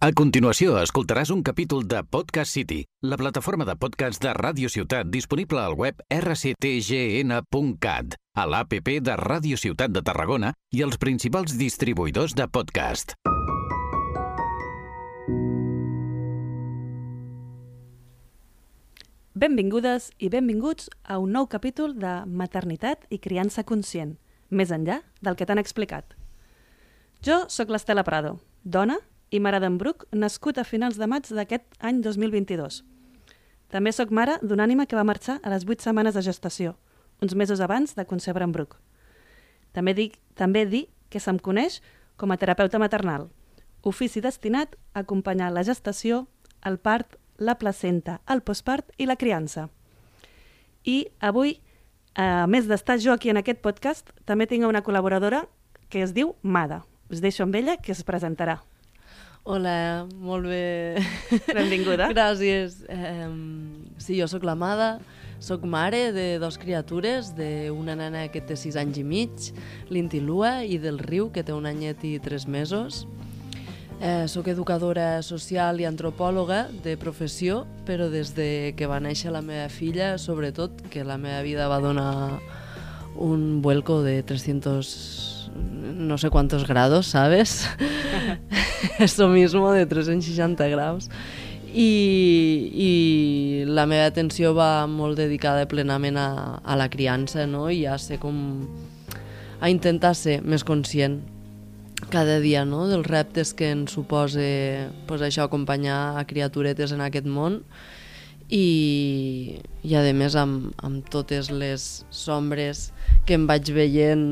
A 0.00 0.14
continuació, 0.16 0.78
escoltaràs 0.80 1.28
un 1.28 1.42
capítol 1.44 1.82
de 1.84 1.98
Podcast 2.08 2.56
City, 2.56 2.78
la 3.04 3.18
plataforma 3.20 3.66
de 3.68 3.74
podcast 3.76 4.22
de 4.24 4.30
Ràdio 4.32 4.70
Ciutat 4.72 5.10
disponible 5.12 5.60
al 5.60 5.74
web 5.76 5.98
rctgn.cat, 6.08 8.16
a 8.32 8.46
l'APP 8.48 8.88
de 9.04 9.16
Ràdio 9.20 9.58
Ciutat 9.60 9.92
de 9.92 10.00
Tarragona 10.00 10.54
i 10.72 10.80
els 10.86 10.96
principals 10.96 11.52
distribuïdors 11.60 12.32
de 12.32 12.46
podcast. 12.48 13.12
Benvingudes 19.36 20.08
i 20.16 20.32
benvinguts 20.32 20.88
a 21.04 21.20
un 21.20 21.36
nou 21.36 21.44
capítol 21.44 21.92
de 22.00 22.24
Maternitat 22.24 23.04
i 23.12 23.20
criança 23.20 23.68
conscient, 23.68 24.16
més 24.48 24.72
enllà 24.72 25.02
del 25.20 25.36
que 25.36 25.44
t'han 25.44 25.60
explicat. 25.60 26.16
Jo 27.20 27.42
sóc 27.52 27.68
l'Estela 27.68 28.00
Prado, 28.00 28.38
dona 28.64 28.96
i 29.30 29.40
mare 29.40 29.60
d'en 29.62 29.78
Bruc, 29.78 30.04
nascut 30.12 30.58
a 30.58 30.64
finals 30.64 30.98
de 30.98 31.06
maig 31.06 31.28
d'aquest 31.30 31.66
any 31.78 32.00
2022. 32.02 32.82
També 33.70 33.92
sóc 33.94 34.10
mare 34.10 34.38
d'una 34.42 34.66
ànima 34.66 34.86
que 34.86 34.98
va 34.98 35.06
marxar 35.06 35.38
a 35.42 35.50
les 35.52 35.64
8 35.66 35.86
setmanes 35.86 36.16
de 36.18 36.22
gestació, 36.26 36.74
uns 37.22 37.36
mesos 37.38 37.60
abans 37.60 37.94
de 37.94 38.04
concebre 38.04 38.44
en 38.44 38.52
Bruc. 38.52 38.76
També 39.72 39.94
dic, 39.94 40.18
també 40.34 40.64
dir 40.66 40.88
que 41.10 41.20
se'm 41.22 41.38
coneix 41.38 41.78
com 42.16 42.32
a 42.34 42.36
terapeuta 42.36 42.80
maternal, 42.82 43.28
ofici 43.82 44.20
destinat 44.20 44.74
a 44.92 45.04
acompanyar 45.04 45.52
la 45.54 45.62
gestació, 45.64 46.26
el 46.66 46.78
part, 46.78 47.16
la 47.38 47.56
placenta, 47.58 48.20
el 48.28 48.42
postpart 48.42 48.90
i 48.98 49.06
la 49.06 49.16
criança. 49.16 49.68
I 50.84 51.06
avui, 51.20 51.60
a 52.14 52.46
més 52.50 52.66
d'estar 52.68 52.98
jo 53.00 53.14
aquí 53.14 53.30
en 53.30 53.40
aquest 53.40 53.62
podcast, 53.62 54.10
també 54.26 54.46
tinc 54.46 54.66
una 54.68 54.82
col·laboradora 54.82 55.46
que 55.88 56.02
es 56.02 56.12
diu 56.12 56.34
Mada. 56.42 56.84
Us 57.10 57.22
deixo 57.22 57.42
amb 57.44 57.56
ella, 57.56 57.78
que 57.78 57.92
es 57.92 58.04
presentarà. 58.04 58.60
Hola, 59.42 60.06
molt 60.20 60.44
bé. 60.44 61.00
Benvinguda. 61.48 62.10
Gràcies. 62.14 62.82
Eh, 62.92 63.28
sí, 63.96 64.18
jo 64.18 64.26
sóc 64.28 64.44
l'Amada, 64.44 64.98
sóc 65.40 65.64
mare 65.64 66.10
de 66.12 66.34
dos 66.42 66.58
criatures, 66.60 67.32
d'una 67.38 67.96
nena 67.96 68.26
que 68.28 68.42
té 68.44 68.58
6 68.58 68.76
anys 68.76 69.00
i 69.00 69.04
mig, 69.04 69.48
l'Intilua, 69.88 70.60
i 70.68 70.76
del 70.76 71.00
Riu, 71.00 71.30
que 71.32 71.40
té 71.40 71.56
un 71.56 71.64
anyet 71.64 72.04
i 72.04 72.18
3 72.20 72.46
mesos. 72.52 73.06
Eh, 74.00 74.28
soc 74.28 74.52
educadora 74.52 75.22
social 75.24 75.80
i 75.80 75.88
antropòloga 75.88 76.66
de 76.84 76.98
professió, 77.00 77.64
però 77.88 78.10
des 78.12 78.34
de 78.36 78.74
que 78.76 78.88
va 78.88 79.00
néixer 79.00 79.32
la 79.32 79.40
meva 79.40 79.68
filla, 79.72 80.18
sobretot, 80.20 80.84
que 80.92 81.04
la 81.04 81.16
meva 81.16 81.40
vida 81.40 81.68
va 81.68 81.80
donar 81.80 82.40
un 83.16 83.62
vuelco 83.64 84.02
de 84.04 84.22
300 84.22 85.39
no 85.54 86.18
sé 86.18 86.30
cuántos 86.30 86.66
grados, 86.66 87.06
¿sabes? 87.06 87.68
Eso 88.98 89.28
mismo 89.28 89.70
de 89.72 89.86
360 89.86 90.68
graus. 90.68 91.10
I, 91.72 92.70
i 92.74 93.64
la 93.70 93.86
meva 93.86 94.08
atenció 94.10 94.56
va 94.56 94.88
molt 94.90 95.20
dedicada 95.20 95.68
plenament 95.70 96.18
a, 96.18 96.58
a 96.64 96.74
la 96.74 96.88
criança, 96.90 97.46
no? 97.46 97.68
I 97.70 97.84
a 97.86 97.98
ser 97.98 98.18
com... 98.18 98.66
a 99.60 99.68
intentar 99.70 100.16
ser 100.16 100.40
més 100.42 100.64
conscient 100.64 101.20
cada 102.10 102.40
dia, 102.40 102.64
no?, 102.64 102.86
dels 102.88 103.06
reptes 103.06 103.52
que 103.54 103.70
ens 103.70 103.92
suposa 103.92 104.40
pues, 105.06 105.22
això, 105.22 105.44
acompanyar 105.44 106.16
a 106.18 106.24
criaturetes 106.26 106.94
en 106.96 107.04
aquest 107.04 107.28
món 107.28 107.60
i, 108.50 109.60
i 109.86 109.94
a 109.94 110.02
més 110.16 110.34
amb, 110.34 110.72
amb 110.82 111.06
totes 111.12 111.52
les 111.52 112.04
sombres 112.10 112.88
que 113.26 113.36
em 113.38 113.46
vaig 113.46 113.70
veient 113.76 114.24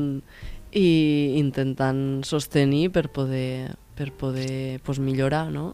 i 0.75 1.35
intentant 1.39 2.23
sostenir 2.27 2.89
per 2.93 3.09
poder, 3.09 3.75
per 3.97 4.11
poder 4.13 4.79
pues, 4.85 4.99
millorar, 4.99 5.49
no? 5.51 5.73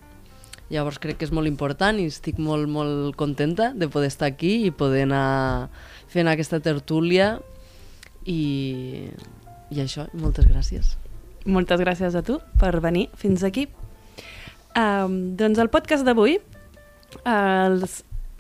Llavors 0.70 0.98
crec 0.98 1.20
que 1.20 1.28
és 1.28 1.34
molt 1.36 1.50
important 1.50 2.00
i 2.02 2.08
estic 2.10 2.40
molt, 2.42 2.66
molt 2.72 3.14
contenta 3.20 3.70
de 3.78 3.90
poder 3.92 4.10
estar 4.10 4.32
aquí 4.32 4.66
i 4.66 4.72
poder 4.74 5.04
anar 5.06 5.70
fent 6.10 6.30
aquesta 6.32 6.60
tertúlia 6.64 7.36
i, 8.26 9.12
i 9.70 9.82
això, 9.84 10.08
moltes 10.18 10.48
gràcies. 10.50 10.96
Moltes 11.46 11.82
gràcies 11.84 12.18
a 12.18 12.24
tu 12.26 12.40
per 12.58 12.74
venir 12.82 13.12
fins 13.20 13.46
aquí. 13.46 13.68
Um, 14.76 15.36
doncs 15.38 15.62
el 15.62 15.70
podcast 15.72 16.04
d'avui 16.08 16.40
uh, 16.40 17.78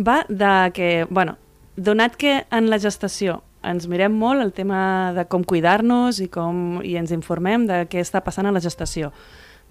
va 0.02 0.18
de 0.28 0.56
que, 0.74 0.90
bueno, 1.12 1.38
donat 1.78 2.18
que 2.18 2.42
en 2.50 2.72
la 2.74 2.82
gestació 2.82 3.44
ens 3.66 3.88
mirem 3.92 4.14
molt 4.14 4.44
el 4.44 4.54
tema 4.54 5.14
de 5.16 5.26
com 5.32 5.44
cuidar-nos 5.44 6.22
i, 6.24 6.30
com, 6.32 6.80
i 6.86 6.96
ens 7.00 7.14
informem 7.16 7.66
de 7.70 7.84
què 7.92 8.04
està 8.04 8.22
passant 8.26 8.48
a 8.48 8.54
la 8.56 8.64
gestació. 8.64 9.12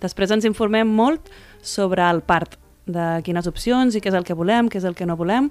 Després 0.02 0.34
ens 0.34 0.44
informem 0.48 0.88
molt 0.90 1.30
sobre 1.62 2.04
el 2.04 2.22
part, 2.26 2.58
de 2.84 3.22
quines 3.24 3.46
opcions 3.48 3.94
i 3.96 4.00
què 4.04 4.10
és 4.10 4.18
el 4.18 4.26
que 4.28 4.36
volem, 4.36 4.68
què 4.68 4.76
és 4.76 4.84
el 4.84 4.96
que 4.98 5.06
no 5.08 5.16
volem, 5.16 5.48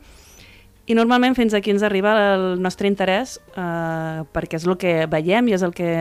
i 0.86 0.96
normalment 0.98 1.36
fins 1.38 1.54
aquí 1.56 1.72
ens 1.72 1.84
arriba 1.84 2.12
el 2.34 2.62
nostre 2.62 2.90
interès 2.92 3.38
eh, 3.56 4.24
perquè 4.36 4.60
és 4.60 4.68
el 4.68 4.76
que 4.80 5.06
veiem 5.08 5.48
i 5.48 5.56
és 5.56 5.64
el 5.64 5.72
que 5.76 5.94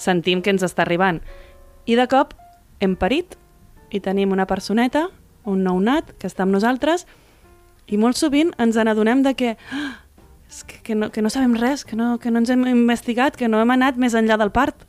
sentim 0.00 0.40
que 0.40 0.54
ens 0.54 0.64
està 0.64 0.86
arribant. 0.86 1.20
I 1.84 1.98
de 1.98 2.08
cop 2.08 2.32
hem 2.80 2.96
parit 2.96 3.36
i 3.92 4.00
tenim 4.00 4.32
una 4.32 4.48
personeta, 4.48 5.08
un 5.48 5.62
nounat, 5.64 6.14
que 6.20 6.28
està 6.28 6.44
amb 6.44 6.56
nosaltres, 6.56 7.04
i 7.88 8.00
molt 8.00 8.16
sovint 8.20 8.52
ens 8.60 8.76
n'adonem 8.76 9.22
de 9.24 9.34
que 9.36 9.54
ah, 9.56 10.07
és 10.48 10.64
que, 10.64 10.80
que, 10.82 10.94
no, 10.94 11.10
que 11.12 11.22
no 11.22 11.30
sabem 11.30 11.54
res, 11.60 11.84
que 11.84 11.96
no, 11.96 12.16
que 12.18 12.30
no 12.32 12.40
ens 12.40 12.50
hem 12.50 12.64
investigat, 12.70 13.36
que 13.36 13.48
no 13.48 13.60
hem 13.60 13.74
anat 13.74 13.98
més 14.00 14.16
enllà 14.16 14.38
del 14.40 14.52
part. 14.54 14.86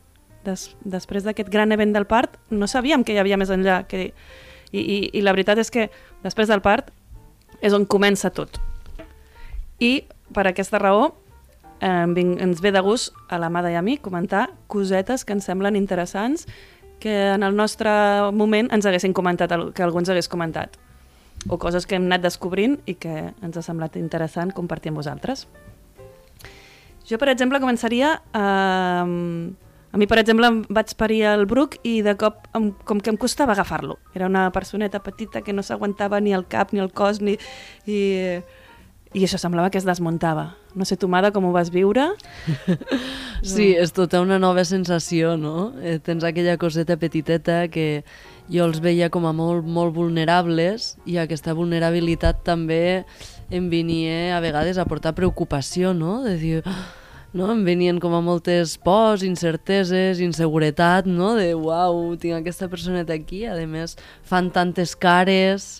Des, 0.47 0.69
després 0.87 1.25
d'aquest 1.27 1.51
gran 1.51 1.75
event 1.75 1.91
del 1.93 2.07
part, 2.07 2.37
no 2.49 2.67
sabíem 2.67 3.03
que 3.03 3.13
hi 3.13 3.19
havia 3.19 3.37
més 3.37 3.51
enllà. 3.51 3.81
Que, 3.91 4.13
i, 4.71 4.79
i, 4.79 4.97
I 5.19 5.23
la 5.25 5.35
veritat 5.35 5.59
és 5.59 5.71
que 5.73 5.89
després 6.23 6.47
del 6.47 6.63
part 6.63 6.93
és 7.61 7.75
on 7.75 7.85
comença 7.85 8.31
tot. 8.31 8.61
I 9.83 10.07
per 10.35 10.47
aquesta 10.47 10.79
raó 10.79 11.09
eh, 11.83 12.07
ens 12.07 12.63
ve 12.63 12.71
de 12.71 12.83
gust 12.85 13.15
a 13.27 13.39
la 13.41 13.51
Mada 13.51 13.71
i 13.71 13.75
a 13.75 13.83
mi 13.83 13.97
comentar 13.99 14.47
cosetes 14.71 15.25
que 15.25 15.35
ens 15.35 15.49
semblen 15.49 15.75
interessants 15.75 16.47
que 16.99 17.33
en 17.33 17.43
el 17.43 17.55
nostre 17.55 17.91
moment 18.35 18.67
ens 18.75 18.85
haguessin 18.85 19.15
comentat, 19.15 19.51
que 19.75 19.83
algú 19.83 19.99
ens 19.99 20.11
hagués 20.11 20.31
comentat 20.31 20.79
o 21.47 21.57
coses 21.57 21.87
que 21.87 21.95
hem 21.95 22.09
anat 22.09 22.25
descobrint 22.25 22.79
i 22.89 22.97
que 22.99 23.31
ens 23.31 23.57
ha 23.57 23.63
semblat 23.63 23.95
interessant 24.01 24.51
compartir 24.55 24.91
amb 24.91 24.99
vosaltres. 25.01 25.47
Jo, 27.07 27.17
per 27.17 27.31
exemple, 27.31 27.61
començaria... 27.63 28.19
Eh, 28.33 29.67
a 29.89 29.97
mi, 29.97 30.05
per 30.05 30.19
exemple, 30.21 30.45
em 30.45 30.59
vaig 30.69 30.91
parir 30.99 31.23
al 31.25 31.47
Bruc 31.49 31.79
i 31.81 32.03
de 32.05 32.13
cop 32.19 32.43
em, 32.53 32.67
com 32.85 32.99
que 33.01 33.09
em 33.09 33.17
costava 33.17 33.55
agafar-lo. 33.55 33.97
Era 34.13 34.27
una 34.29 34.51
personeta 34.53 35.01
petita 35.01 35.41
que 35.41 35.53
no 35.53 35.63
s'aguantava 35.65 36.19
ni 36.21 36.35
el 36.37 36.45
cap 36.45 36.73
ni 36.73 36.83
el 36.83 36.91
cos 36.93 37.23
ni... 37.25 37.39
I, 37.89 37.99
i 39.13 39.23
això 39.25 39.39
semblava 39.41 39.71
que 39.73 39.79
es 39.79 39.87
desmuntava. 39.87 40.51
No 40.77 40.85
sé, 40.85 40.93
tu, 40.99 41.07
Mada, 41.09 41.31
com 41.33 41.47
ho 41.49 41.53
vas 41.55 41.71
viure? 41.73 42.11
Sí, 43.39 43.69
és 43.79 43.93
tota 43.95 44.19
una 44.19 44.35
nova 44.35 44.65
sensació, 44.67 45.37
no? 45.39 45.71
Eh, 45.79 45.95
tens 46.03 46.25
aquella 46.27 46.57
coseta 46.59 46.97
petiteta 46.99 47.69
que 47.71 48.03
jo 48.51 48.65
els 48.67 48.81
veia 48.83 49.07
com 49.13 49.23
a 49.29 49.31
molt, 49.31 49.63
molt 49.63 49.95
vulnerables 49.95 50.97
i 51.07 51.15
aquesta 51.21 51.55
vulnerabilitat 51.55 52.43
també 52.43 53.05
em 53.49 53.69
venia 53.71 54.35
a 54.35 54.41
vegades 54.43 54.75
a 54.75 54.83
portar 54.83 55.15
preocupació, 55.15 55.93
no? 55.95 56.19
De 56.25 56.35
dir, 56.35 56.59
no? 57.31 57.47
em 57.53 57.63
venien 57.63 57.99
com 58.03 58.13
a 58.17 58.21
moltes 58.21 58.75
pors, 58.83 59.23
incerteses, 59.23 60.19
inseguretat, 60.19 61.07
no? 61.07 61.37
De, 61.39 61.53
uau, 61.55 62.17
tinc 62.19 62.41
aquesta 62.41 62.67
personeta 62.67 63.15
aquí, 63.15 63.45
a 63.47 63.55
més 63.69 63.95
fan 64.27 64.51
tantes 64.51 64.97
cares, 64.99 65.77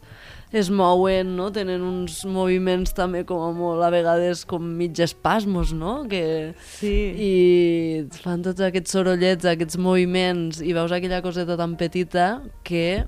es 0.52 0.72
mouen, 0.74 1.36
no? 1.38 1.52
tenen 1.54 1.84
uns 1.86 2.24
moviments 2.26 2.96
també 2.98 3.22
com 3.28 3.44
a 3.46 3.52
molt, 3.54 3.84
a 3.86 3.92
vegades 3.94 4.42
com 4.50 4.64
mig 4.80 4.98
espasmos, 5.04 5.76
no? 5.78 6.02
Que... 6.10 6.56
Sí. 6.80 6.94
I 7.14 8.24
fan 8.24 8.42
tots 8.46 8.64
aquests 8.66 8.98
sorollets, 8.98 9.46
aquests 9.46 9.78
moviments, 9.78 10.64
i 10.66 10.74
veus 10.74 10.94
aquella 10.96 11.22
coseta 11.26 11.58
tan 11.60 11.78
petita 11.78 12.40
que 12.66 13.06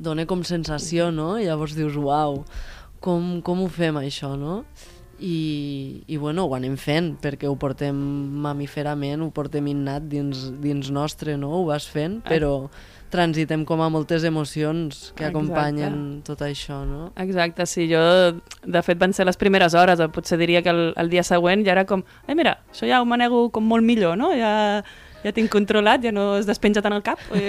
dona 0.00 0.26
com 0.28 0.44
sensació, 0.44 1.08
no? 1.12 1.34
I 1.40 1.48
llavors 1.48 1.76
dius, 1.76 1.96
uau, 1.96 2.42
com, 3.00 3.38
com 3.44 3.64
ho 3.64 3.68
fem 3.72 4.00
això, 4.00 4.34
no? 4.36 4.60
I, 5.20 6.04
i 6.08 6.16
bueno, 6.16 6.46
ho 6.48 6.54
anem 6.56 6.78
fent 6.80 7.14
perquè 7.20 7.48
ho 7.48 7.56
portem 7.60 7.96
mamíferament, 8.44 9.20
ho 9.20 9.28
portem 9.36 9.66
innat 9.68 10.06
dins, 10.08 10.46
dins 10.60 10.88
nostre, 10.92 11.36
no? 11.40 11.52
Ho 11.58 11.66
vas 11.68 11.88
fent, 11.88 12.20
però 12.28 12.70
transitem 13.10 13.64
com 13.68 13.82
a 13.82 13.88
moltes 13.92 14.24
emocions 14.24 15.10
que 15.18 15.26
acompanyen 15.26 15.92
Exacte. 15.92 16.26
tot 16.30 16.44
això, 16.46 16.80
no? 16.86 17.10
Exacte, 17.20 17.66
sí, 17.66 17.88
jo 17.90 18.00
de 18.62 18.82
fet 18.86 18.98
van 19.00 19.12
ser 19.16 19.26
les 19.28 19.38
primeres 19.40 19.74
hores, 19.74 20.00
potser 20.14 20.38
diria 20.40 20.62
que 20.62 20.72
el, 20.72 20.82
el 20.96 21.12
dia 21.12 21.24
següent 21.26 21.66
ja 21.66 21.74
era 21.74 21.84
com, 21.90 22.04
ai 22.26 22.38
mira, 22.38 22.60
això 22.70 22.88
ja 22.88 23.02
ho 23.02 23.08
manego 23.08 23.48
com 23.50 23.66
molt 23.66 23.86
millor, 23.86 24.16
no? 24.20 24.30
Ja, 24.38 24.82
ja 25.24 25.34
tinc 25.36 25.52
controlat, 25.52 26.02
ja 26.06 26.14
no 26.14 26.32
es 26.38 26.48
despenja 26.48 26.82
tant 26.82 26.96
el 26.96 27.04
cap. 27.04 27.20
I, 27.36 27.44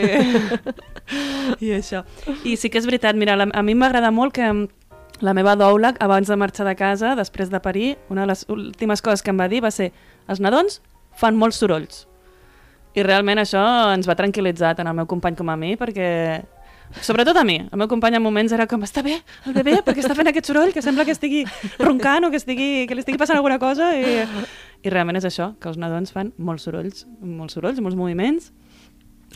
i 1.70 1.74
això. 1.78 2.04
I 2.44 2.58
sí 2.60 2.70
que 2.74 2.82
és 2.82 2.90
veritat, 2.90 3.16
mira, 3.16 3.38
la, 3.40 3.48
a 3.54 3.64
mi 3.64 3.78
m'agrada 3.78 4.12
molt 4.12 4.36
que 4.36 4.50
la 5.22 5.36
meva 5.38 5.56
doula, 5.56 5.94
abans 6.02 6.28
de 6.28 6.36
marxar 6.36 6.66
de 6.66 6.76
casa, 6.76 7.16
després 7.16 7.52
de 7.54 7.62
parir, 7.62 7.98
una 8.10 8.26
de 8.26 8.34
les 8.34 8.46
últimes 8.50 9.04
coses 9.06 9.22
que 9.22 9.32
em 9.32 9.40
va 9.40 9.50
dir 9.52 9.62
va 9.64 9.72
ser 9.72 9.92
els 10.28 10.42
nadons 10.42 10.82
fan 11.18 11.38
molts 11.38 11.62
sorolls. 11.62 12.08
I 12.96 13.04
realment 13.04 13.40
això 13.40 13.62
ens 13.94 14.08
va 14.10 14.18
tranquil·litzar 14.20 14.76
tant 14.76 14.88
al 14.88 14.98
meu 14.98 15.08
company 15.08 15.38
com 15.40 15.50
a 15.50 15.56
mi, 15.60 15.76
perquè 15.80 16.10
Sobretot 17.00 17.38
a 17.38 17.44
mi. 17.48 17.56
El 17.56 17.80
meu 17.80 17.88
company 17.88 18.18
en 18.18 18.24
moments 18.24 18.52
era 18.52 18.66
com, 18.68 18.82
està 18.84 19.00
bé 19.06 19.14
el 19.48 19.54
bebè 19.56 19.78
perquè 19.86 20.04
està 20.04 20.16
fent 20.18 20.28
aquest 20.28 20.50
soroll 20.50 20.74
que 20.76 20.84
sembla 20.84 21.06
que 21.08 21.14
estigui 21.16 21.46
roncant 21.80 22.28
o 22.28 22.32
que, 22.34 22.42
estigui, 22.42 22.86
que 22.88 22.98
li 22.98 23.04
estigui 23.04 23.22
passant 23.22 23.40
alguna 23.40 23.62
cosa 23.62 23.94
i, 23.96 24.26
i 24.84 24.92
realment 24.92 25.16
és 25.22 25.28
això, 25.30 25.54
que 25.62 25.72
els 25.72 25.80
nadons 25.80 26.12
fan 26.12 26.34
molts 26.36 26.68
sorolls, 26.68 27.06
molts 27.24 27.56
sorolls, 27.56 27.80
molts 27.80 27.96
moviments, 27.96 28.52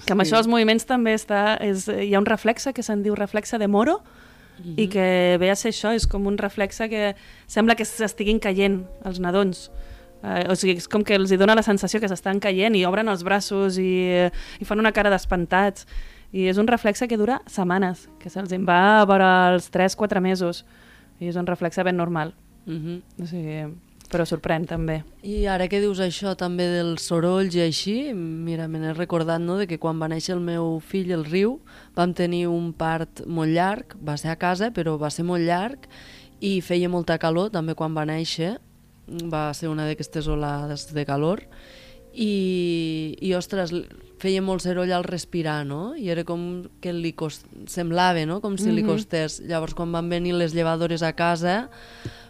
que 0.03 0.11
amb 0.11 0.25
sí. 0.25 0.27
això 0.27 0.41
els 0.41 0.51
moviments 0.51 0.83
també 0.89 1.15
està, 1.15 1.55
és, 1.63 1.87
hi 1.87 2.11
ha 2.13 2.19
un 2.19 2.27
reflexe 2.27 2.75
que 2.75 2.83
se'n 2.83 3.05
diu 3.05 3.15
reflexe 3.15 3.61
de 3.61 3.71
Moro, 3.71 4.01
Mm 4.55 4.63
-hmm. 4.63 4.79
i 4.79 4.87
que 4.87 5.37
ve 5.37 5.51
a 5.51 5.55
ser 5.55 5.71
això, 5.71 5.93
és 5.93 6.07
com 6.07 6.27
un 6.27 6.37
reflexe 6.37 6.87
que 6.87 7.15
sembla 7.45 7.75
que 7.75 7.83
s'estiguin 7.83 8.39
caient 8.39 8.85
els 9.03 9.19
nadons. 9.19 9.69
Eh, 10.25 10.45
o 10.49 10.55
sigui, 10.57 10.79
és 10.81 10.89
com 10.89 11.03
que 11.05 11.17
els 11.19 11.31
hi 11.31 11.37
dona 11.37 11.55
la 11.57 11.63
sensació 11.65 12.01
que 12.01 12.09
s'estan 12.09 12.41
caient 12.41 12.75
i 12.77 12.85
obren 12.89 13.11
els 13.11 13.23
braços 13.25 13.77
i, 13.77 13.93
i 14.59 14.65
fan 14.65 14.81
una 14.81 14.93
cara 14.95 15.11
d'espantats. 15.13 15.85
I 16.35 16.49
és 16.49 16.57
un 16.59 16.67
reflexe 16.67 17.07
que 17.07 17.19
dura 17.19 17.39
setmanes, 17.47 18.07
que 18.19 18.31
se'ls 18.33 18.51
en 18.55 18.65
va 18.67 19.01
a 19.01 19.05
veure 19.07 19.29
els 19.53 19.69
3-4 19.71 20.23
mesos. 20.25 20.65
I 21.21 21.29
és 21.29 21.37
un 21.39 21.47
reflexe 21.47 21.85
ben 21.85 21.95
normal. 21.95 22.33
Mm 22.65 22.79
-hmm. 22.81 23.23
o 23.23 23.25
sigui, 23.27 23.75
però 24.11 24.25
sorprèn 24.25 24.65
també. 24.65 25.03
I 25.23 25.45
ara 25.49 25.67
que 25.67 25.79
dius 25.81 25.99
això 25.99 26.35
també 26.35 26.67
dels 26.69 27.05
sorolls 27.09 27.55
i 27.55 27.61
així, 27.61 28.13
mira, 28.13 28.67
me 28.67 28.79
n'he 28.79 28.93
recordat 28.93 29.41
no, 29.41 29.57
de 29.57 29.67
que 29.67 29.79
quan 29.79 29.99
va 30.01 30.07
néixer 30.07 30.35
el 30.35 30.41
meu 30.41 30.79
fill, 30.79 31.11
el 31.11 31.25
Riu, 31.25 31.59
vam 31.95 32.13
tenir 32.13 32.47
un 32.47 32.73
part 32.73 33.25
molt 33.25 33.51
llarg, 33.51 33.95
va 34.01 34.17
ser 34.17 34.29
a 34.29 34.35
casa, 34.35 34.71
però 34.71 34.97
va 34.97 35.09
ser 35.09 35.25
molt 35.25 35.43
llarg 35.45 35.89
i 36.39 36.61
feia 36.61 36.89
molta 36.89 37.17
calor 37.17 37.51
també 37.51 37.75
quan 37.75 37.95
va 37.95 38.05
néixer, 38.05 38.59
va 39.07 39.53
ser 39.53 39.69
una 39.69 39.85
d'aquestes 39.87 40.27
olades 40.27 40.89
de 40.93 41.05
calor, 41.05 41.45
i, 42.15 43.17
i 43.19 43.33
ostres, 43.35 43.73
feia 44.23 44.41
molt 44.41 44.63
seroll 44.63 44.93
al 44.95 45.03
respirar, 45.03 45.65
no? 45.67 45.93
I 45.99 46.09
era 46.13 46.23
com 46.27 46.63
que 46.81 46.93
li 46.95 47.11
cost... 47.17 47.45
semblava, 47.67 48.23
no? 48.25 48.39
Com 48.41 48.57
si 48.57 48.63
mm 48.63 48.69
-hmm. 48.69 48.75
li 48.75 48.83
mhm. 48.83 48.89
costés. 48.89 49.39
Llavors, 49.41 49.73
quan 49.73 49.91
van 49.91 50.09
venir 50.09 50.33
les 50.33 50.53
llevadores 50.53 51.03
a 51.03 51.13
casa, 51.13 51.69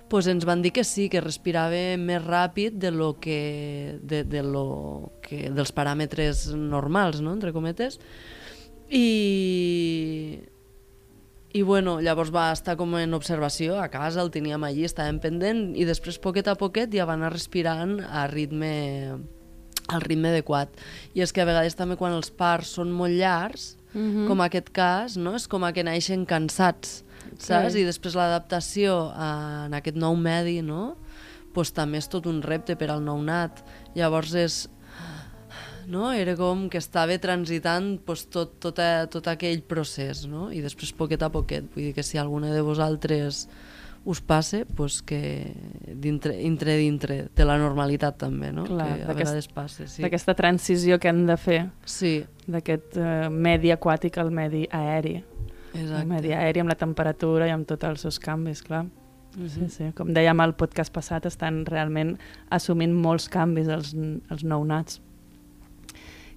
pues 0.09 0.27
ens 0.27 0.45
van 0.45 0.61
dir 0.61 0.71
que 0.71 0.83
sí, 0.83 1.07
que 1.09 1.21
respirava 1.21 1.97
més 1.97 2.21
ràpid 2.23 2.77
de 2.77 2.91
lo 2.91 3.19
que, 3.19 3.99
de, 4.01 4.23
de 4.23 4.43
lo 4.43 5.11
que, 5.21 5.49
dels 5.49 5.73
paràmetres 5.73 6.53
normals, 6.55 7.21
no? 7.21 7.33
entre 7.33 7.53
cometes. 7.53 7.99
I, 8.89 10.39
i 11.55 11.61
bueno, 11.63 12.01
llavors 12.03 12.33
va 12.35 12.49
estar 12.51 12.75
com 12.75 12.97
en 12.99 13.15
observació 13.15 13.77
a 13.79 13.87
casa, 13.87 14.19
el 14.19 14.31
teníem 14.33 14.63
allí, 14.67 14.83
estàvem 14.83 15.21
pendent 15.23 15.69
i 15.79 15.85
després 15.87 16.19
poquet 16.19 16.49
a 16.51 16.57
poquet 16.59 16.91
ja 16.91 17.05
va 17.07 17.15
anar 17.15 17.31
respirant 17.31 18.01
a 18.03 18.25
ritme 18.27 18.71
al 19.87 20.01
ritme 20.01 20.31
adequat. 20.33 20.73
I 21.13 21.21
és 21.23 21.31
que 21.31 21.43
a 21.43 21.47
vegades 21.47 21.77
també 21.77 21.95
quan 21.95 22.15
els 22.17 22.31
parts 22.33 22.73
són 22.75 22.91
molt 22.91 23.13
llargs, 23.15 23.77
mm 23.93 24.01
-hmm. 24.01 24.27
com 24.27 24.41
aquest 24.41 24.69
cas, 24.71 25.15
no? 25.15 25.35
és 25.35 25.47
com 25.47 25.63
a 25.63 25.71
que 25.71 25.83
naixen 25.83 26.25
cansats, 26.25 27.05
saps? 27.37 27.73
Sí. 27.73 27.79
I 27.81 27.85
després 27.85 28.15
l'adaptació 28.15 29.13
en 29.15 29.73
aquest 29.73 29.97
nou 29.97 30.15
medi, 30.15 30.61
no? 30.61 30.97
pues 31.53 31.71
també 31.71 31.97
és 31.97 32.09
tot 32.11 32.25
un 32.25 32.41
repte 32.41 32.75
per 32.75 32.89
al 32.91 33.03
nounat. 33.03 33.63
Llavors 33.95 34.33
és 34.33 34.69
no? 35.87 36.11
era 36.13 36.35
com 36.35 36.67
que 36.69 36.79
estava 36.81 37.17
transitant 37.21 37.95
pues, 38.05 38.25
tot, 38.31 38.57
tot, 38.63 38.79
a, 38.79 39.05
tot 39.11 39.27
aquell 39.31 39.61
procés 39.67 40.25
no? 40.29 40.49
i 40.51 40.61
després 40.63 40.93
poquet 40.95 41.23
a 41.25 41.31
poquet 41.33 41.67
vull 41.73 41.89
dir 41.89 41.95
que 41.95 42.05
si 42.05 42.19
alguna 42.21 42.53
de 42.53 42.63
vosaltres 42.65 43.45
us 44.05 44.21
passe 44.21 44.65
pues, 44.77 45.01
que 45.01 45.51
dintre, 45.87 46.35
dintre, 46.37 46.75
dintre 46.77 47.15
de 47.33 47.45
la 47.47 47.55
normalitat 47.57 48.19
també, 48.21 48.51
no? 48.53 48.67
Clar, 48.69 48.85
que 48.85 49.05
a 49.07 49.13
vegades 49.17 49.47
passa, 49.49 49.87
sí. 49.89 50.03
D'aquesta 50.05 50.35
transició 50.37 50.99
que 51.01 51.09
han 51.09 51.23
de 51.25 51.37
fer 51.41 51.63
sí. 51.89 52.19
d'aquest 52.45 52.99
uh, 53.01 53.31
medi 53.33 53.73
aquàtic 53.73 54.19
al 54.21 54.29
medi 54.29 54.67
aeri. 54.69 55.15
Exacte. 55.73 56.03
El 56.03 56.05
medi 56.11 56.35
aeri 56.37 56.61
amb 56.61 56.69
la 56.69 56.77
temperatura 56.77 57.49
i 57.49 57.55
amb 57.55 57.65
tots 57.65 57.89
els 57.89 58.05
seus 58.05 58.21
canvis, 58.21 58.61
clar. 58.61 58.85
-huh. 59.35 59.49
Sí, 59.49 59.69
sí. 59.69 59.89
Com 59.95 60.13
dèiem 60.15 60.41
al 60.41 60.55
podcast 60.57 60.93
passat, 60.93 61.27
estan 61.29 61.63
realment 61.69 62.15
assumint 62.53 62.93
molts 62.93 63.27
canvis 63.31 63.69
els, 63.71 63.93
els 64.31 64.43
nounats. 64.43 65.01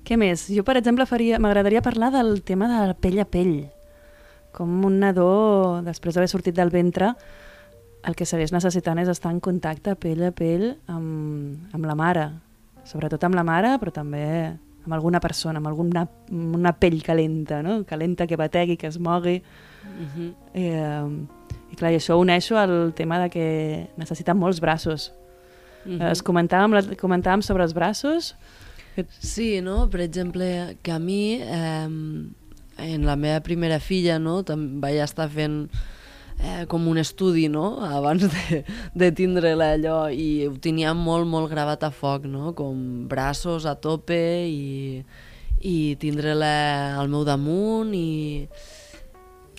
Què 0.08 0.16
més? 0.16 0.46
Jo, 0.48 0.62
per 0.64 0.78
exemple, 0.80 1.04
m'agradaria 1.04 1.82
parlar 1.84 2.08
del 2.14 2.40
tema 2.40 2.64
de 2.70 2.76
la 2.88 2.94
pell 2.96 3.18
a 3.20 3.26
pell. 3.28 3.68
Com 4.56 4.86
un 4.88 4.94
nadó, 5.02 5.82
després 5.84 6.16
d'haver 6.16 6.30
sortit 6.32 6.56
del 6.56 6.70
ventre, 6.72 7.10
el 8.08 8.16
que 8.16 8.24
segueix 8.24 8.54
necessitant 8.54 9.02
és 9.02 9.10
estar 9.12 9.28
en 9.34 9.42
contacte 9.44 9.92
pell 10.00 10.22
a 10.24 10.30
pell 10.32 10.70
amb, 10.88 11.74
amb 11.76 11.84
la 11.84 11.96
mare, 11.98 12.24
sobretot 12.88 13.26
amb 13.28 13.36
la 13.36 13.44
mare, 13.44 13.74
però 13.82 13.92
també 13.92 14.24
amb 14.48 14.94
alguna 14.96 15.20
persona, 15.20 15.60
amb 15.60 15.68
alguna 15.68 16.06
una 16.32 16.72
pell 16.72 17.02
calenta, 17.04 17.60
no? 17.62 17.82
calenta 17.84 18.26
que 18.26 18.40
bategui, 18.40 18.78
que 18.80 18.88
es 18.88 18.96
mogui. 18.98 19.42
Uh 19.42 19.90
mhm. 19.90 20.08
-huh. 20.16 20.32
I, 20.54 20.64
eh, 20.64 21.72
I 21.72 21.76
clar, 21.76 21.92
i 21.92 21.96
això 21.96 22.14
ho 22.14 22.20
uneixo 22.20 22.56
al 22.56 22.94
tema 22.94 23.18
de 23.18 23.28
que 23.28 23.90
necessiten 23.96 24.38
molts 24.38 24.60
braços. 24.60 25.12
Uh 25.84 25.90
mhm. 25.90 26.00
-huh. 26.00 26.10
Es 26.12 26.24
comentàvem, 26.24 26.96
comentàvem 26.96 27.42
sobre 27.42 27.62
els 27.62 27.74
braços. 27.74 28.34
Sí, 29.20 29.60
no? 29.60 29.88
Per 29.90 30.00
exemple, 30.00 30.78
que 30.82 30.92
a 30.92 30.98
mi, 30.98 31.38
eh, 31.42 31.86
en 32.78 33.06
la 33.06 33.16
meva 33.16 33.40
primera 33.40 33.78
filla, 33.80 34.18
no? 34.18 34.42
també 34.46 34.80
vaig 34.86 35.02
estar 35.02 35.28
fent 35.30 35.66
eh, 36.38 36.64
com 36.70 36.86
un 36.88 36.98
estudi, 36.98 37.48
no?, 37.50 37.78
abans 37.98 38.24
de, 38.24 38.62
de 38.94 39.10
tindre-la 39.12 39.72
allò, 39.76 39.98
i 40.10 40.46
ho 40.46 40.54
tenia 40.62 40.94
molt, 40.94 41.26
molt 41.28 41.50
gravat 41.50 41.84
a 41.86 41.92
foc, 41.94 42.26
no?, 42.30 42.54
com 42.58 43.08
braços 43.10 43.66
a 43.66 43.74
tope 43.74 44.18
i, 44.46 45.02
i 45.60 45.76
tindre-la 46.00 46.98
al 46.98 47.10
meu 47.10 47.26
damunt 47.26 47.94
i 47.98 48.48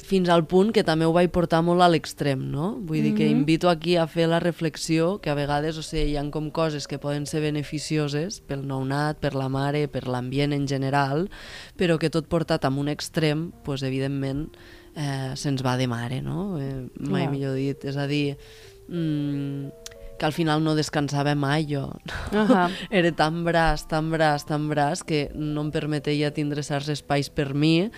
fins 0.09 0.29
al 0.33 0.45
punt 0.49 0.71
que 0.73 0.83
també 0.85 1.05
ho 1.05 1.13
vaig 1.13 1.29
portar 1.33 1.61
molt 1.65 1.83
a 1.85 1.89
l'extrem, 1.91 2.41
no? 2.51 2.71
Vull 2.73 2.81
mm 2.81 2.87
-hmm. 2.89 3.03
dir 3.03 3.13
que 3.15 3.25
mhm. 3.25 3.39
invito 3.39 3.69
aquí 3.69 3.95
a 3.95 4.07
fer 4.07 4.27
la 4.27 4.39
reflexió 4.39 5.19
que 5.21 5.29
a 5.29 5.35
vegades, 5.35 5.77
o 5.77 5.83
sigui, 5.83 6.11
hi 6.11 6.17
ha 6.17 6.31
com 6.31 6.49
coses 6.51 6.87
que 6.87 6.97
poden 6.97 7.25
ser 7.25 7.41
beneficioses 7.41 8.41
pel 8.41 8.65
nounat, 8.67 9.19
per 9.19 9.35
la 9.35 9.49
mare, 9.49 9.87
per 9.87 10.07
l'ambient 10.07 10.53
en 10.53 10.67
general, 10.67 11.29
però 11.77 11.97
que 11.97 12.09
tot 12.09 12.27
portat 12.27 12.65
a 12.65 12.69
un 12.69 12.87
extrem, 12.87 13.51
pues, 13.63 13.83
evidentment, 13.83 14.49
eh, 14.95 15.31
se'ns 15.35 15.63
va 15.63 15.77
de 15.77 15.87
mare, 15.87 16.21
no? 16.21 16.59
Eh, 16.59 16.87
mai 16.99 17.21
yeah. 17.21 17.31
millor 17.31 17.55
dit. 17.55 17.85
És 17.85 17.95
a 17.95 18.07
dir, 18.07 18.37
mm, 18.87 19.69
que 20.19 20.25
al 20.25 20.33
final 20.33 20.61
no 20.61 20.75
descansava 20.75 21.33
mai 21.33 21.65
jo. 21.65 21.87
Uh 22.31 22.45
-huh. 22.45 22.69
Era 22.91 23.11
tan 23.11 23.43
braç, 23.43 23.87
tan 23.87 24.11
braç, 24.11 24.45
tan 24.45 24.69
braç, 24.69 25.01
que 25.03 25.31
no 25.33 25.61
em 25.61 25.71
permetia 25.71 26.31
tindre 26.31 26.61
certs 26.61 26.89
espais 26.89 27.29
per 27.29 27.53
mi, 27.55 27.89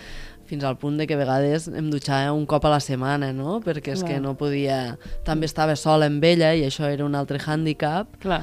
fins 0.52 0.66
al 0.68 0.76
punt 0.76 0.98
de 1.00 1.06
que 1.08 1.16
a 1.16 1.20
vegades 1.20 1.70
em 1.72 1.88
dutxava 1.88 2.34
un 2.36 2.44
cop 2.44 2.66
a 2.68 2.74
la 2.74 2.82
setmana, 2.84 3.30
no? 3.32 3.56
Perquè 3.64 3.94
és 3.94 4.02
Clar. 4.04 4.10
que 4.10 4.20
no 4.20 4.34
podia... 4.36 4.98
També 5.24 5.48
estava 5.48 5.78
sola 5.80 6.10
amb 6.10 6.24
ella 6.28 6.52
i 6.52 6.66
això 6.68 6.90
era 6.92 7.06
un 7.08 7.16
altre 7.16 7.40
hàndicap, 7.40 8.18
Clar. 8.20 8.42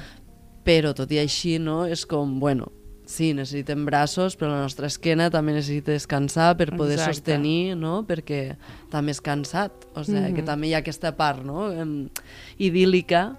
però 0.66 0.96
tot 0.98 1.13
i 1.13 1.22
així, 1.22 1.60
no? 1.62 1.84
És 1.86 2.08
com, 2.10 2.39
bueno, 2.42 2.72
sí, 3.10 3.32
necessitem 3.38 3.86
braços, 3.86 4.38
però 4.39 4.51
la 4.54 4.63
nostra 4.63 4.89
esquena 4.89 5.30
també 5.34 5.54
necessita 5.54 5.94
descansar 5.94 6.56
per 6.58 6.72
poder 6.75 6.98
Exacte. 6.98 7.20
sostenir, 7.20 7.75
no? 7.78 8.04
perquè 8.10 8.56
també 8.89 9.13
és 9.13 9.22
cansat. 9.22 9.86
O 9.94 10.04
sigui, 10.04 10.18
mm 10.20 10.25
-hmm. 10.25 10.36
que 10.36 10.48
també 10.50 10.68
hi 10.68 10.74
ha 10.74 10.82
aquesta 10.82 11.16
part 11.18 11.44
no? 11.44 11.70
idíl·lica 12.58 13.38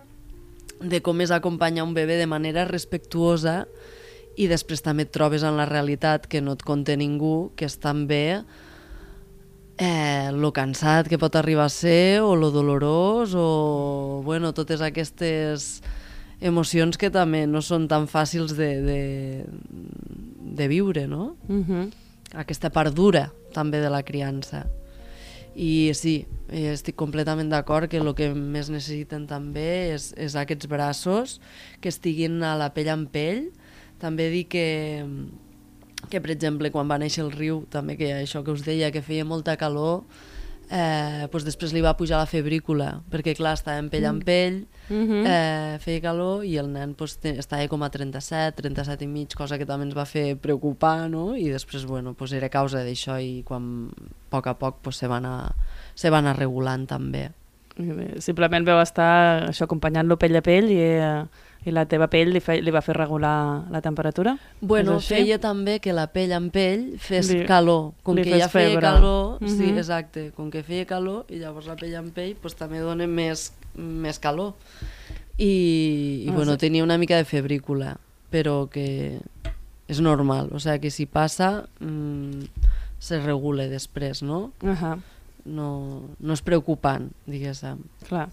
de 0.81 1.01
com 1.03 1.21
és 1.21 1.31
acompanyar 1.31 1.85
un 1.85 1.95
bebè 1.95 2.19
de 2.19 2.27
manera 2.27 2.65
respectuosa 2.65 3.67
i 4.37 4.47
després 4.51 4.83
també 4.83 5.07
et 5.07 5.13
trobes 5.13 5.43
en 5.43 5.57
la 5.59 5.67
realitat 5.69 6.27
que 6.31 6.41
no 6.41 6.55
et 6.57 6.63
conté 6.63 6.97
ningú, 6.97 7.51
que 7.57 7.67
és 7.67 7.79
també 7.83 8.43
eh, 9.81 10.31
lo 10.33 10.53
cansat 10.53 11.09
que 11.09 11.19
pot 11.19 11.37
arribar 11.37 11.67
a 11.67 11.73
ser 11.73 12.21
o 12.21 12.37
lo 12.37 12.51
dolorós 12.51 13.35
o 13.35 14.23
bueno, 14.25 14.53
totes 14.53 14.85
aquestes 14.85 15.81
emocions 16.41 16.97
que 16.97 17.11
també 17.13 17.47
no 17.47 17.63
són 17.65 17.89
tan 17.89 18.07
fàcils 18.09 18.55
de, 18.57 18.71
de, 18.85 19.01
de 20.57 20.69
viure, 20.69 21.07
no? 21.07 21.37
Uh 21.49 21.55
mhm. 21.55 21.65
-huh. 21.71 21.91
Aquesta 22.33 22.71
part 22.71 22.95
dura 22.95 23.33
també 23.53 23.81
de 23.81 23.91
la 23.91 24.05
criança. 24.05 24.67
I 25.55 25.91
sí, 25.95 26.29
estic 26.49 26.95
completament 26.95 27.51
d'acord 27.51 27.91
que 27.91 27.99
el 27.99 28.15
que 28.15 28.33
més 28.35 28.71
necessiten 28.71 29.27
també 29.27 29.95
és, 29.95 30.15
és 30.17 30.37
aquests 30.37 30.69
braços 30.71 31.41
que 31.81 31.89
estiguin 31.89 32.43
a 32.43 32.55
la 32.57 32.73
pell 32.73 32.89
en 32.89 33.07
pell. 33.07 33.51
També 34.01 34.31
dic 34.33 34.51
que, 34.55 34.67
que, 36.09 36.21
per 36.21 36.33
exemple, 36.33 36.73
quan 36.73 36.89
va 36.89 36.99
néixer 37.01 37.25
el 37.27 37.33
riu, 37.33 37.65
també 37.71 37.99
que 38.01 38.13
això 38.23 38.45
que 38.45 38.55
us 38.55 38.65
deia, 38.67 38.93
que 38.95 39.05
feia 39.05 39.27
molta 39.29 39.59
calor, 39.61 40.07
eh, 40.71 41.27
doncs 41.31 41.45
després 41.45 41.75
li 41.75 41.83
va 41.83 41.97
pujar 41.99 42.21
la 42.21 42.29
febrícula, 42.31 43.01
perquè 43.11 43.35
clar, 43.37 43.57
estava 43.59 43.81
en 43.83 43.91
pell 43.93 44.07
en 44.07 44.21
mm. 44.21 44.25
pell, 44.27 44.59
mm 44.89 45.05
-hmm. 45.07 45.27
eh, 45.27 45.79
feia 45.83 46.01
calor 46.01 46.45
i 46.45 46.57
el 46.57 46.71
nen 46.73 46.95
doncs, 46.97 47.19
estava 47.25 47.67
com 47.69 47.83
a 47.83 47.91
37, 47.91 48.63
37 48.63 49.05
i 49.05 49.09
mig, 49.09 49.35
cosa 49.35 49.59
que 49.59 49.67
també 49.67 49.85
ens 49.87 49.97
va 49.97 50.07
fer 50.07 50.37
preocupar, 50.37 51.11
no? 51.11 51.37
I 51.37 51.49
després, 51.51 51.85
bueno, 51.85 52.15
doncs 52.15 52.33
era 52.33 52.49
causa 52.49 52.85
d'això 52.85 53.21
i 53.21 53.43
quan 53.45 53.91
a 53.91 54.31
poc 54.31 54.47
a 54.47 54.55
poc 54.55 54.83
doncs, 54.83 54.97
se, 54.97 55.09
va 55.09 55.17
anar, 55.17 55.55
se 55.95 56.11
va 56.11 56.19
anar 56.19 56.39
regulant 56.39 56.87
també. 56.87 57.31
Simplement 58.19 58.65
veu 58.65 58.81
estar 58.81 59.49
això 59.49 59.65
acompanyant-lo 59.65 60.19
pell 60.19 60.37
a 60.37 60.43
pell 60.43 60.71
i, 60.71 60.79
eh, 60.79 61.25
i 61.65 61.71
la 61.71 61.85
teva 61.87 62.07
pell 62.09 62.31
li, 62.33 62.41
fe, 62.41 62.61
li 62.63 62.71
va 62.73 62.81
fer 62.81 62.95
regular 62.97 63.67
la 63.71 63.81
temperatura? 63.85 64.39
Bueno, 64.61 64.99
feia 65.01 65.39
també 65.39 65.79
que 65.81 65.93
la 65.93 66.07
pell 66.09 66.33
amb 66.33 66.51
pell 66.53 66.99
fes 66.99 67.29
Li- 67.31 67.45
calor. 67.47 67.93
Com 68.03 68.17
que 68.17 68.25
ja 68.39 68.49
feia 68.49 68.71
febre. 68.71 68.81
calor, 68.81 69.39
sí, 69.47 69.67
Mhm. 69.73 69.79
exacte, 69.79 70.31
com 70.37 70.51
que 70.51 70.63
feia 70.63 70.87
calor 70.87 71.27
i 71.29 71.37
llavors 71.39 71.67
la 71.67 71.77
pell 71.77 71.95
amb 71.97 72.13
pell 72.15 72.35
pues, 72.41 72.55
també 72.57 72.79
dona 72.81 73.07
més, 73.07 73.53
més 73.77 74.19
calor. 74.19 74.55
I, 75.39 76.25
i 76.27 76.29
Ah, 76.29 76.33
bueno, 76.35 76.53
sí. 76.53 76.59
tenia 76.59 76.85
una 76.85 76.99
mica 76.99 77.17
de 77.17 77.25
febrícula, 77.25 77.97
però 78.31 78.69
que 78.69 79.21
és 79.89 80.01
normal, 80.01 80.51
o 80.53 80.59
sigui 80.61 80.81
que 80.81 80.91
si 80.91 81.07
passa 81.07 81.67
mm, 81.81 82.43
se 82.99 83.19
regula 83.21 83.67
després, 83.69 84.23
no? 84.23 84.53
Uh 84.63 84.69
-huh. 84.77 84.99
No, 85.47 86.03
no 86.21 86.33
és 86.35 86.43
preocupant, 86.43 87.11
diguéssim. 87.27 87.79
Clar. 88.09 88.29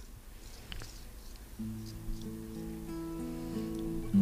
El 4.14 4.22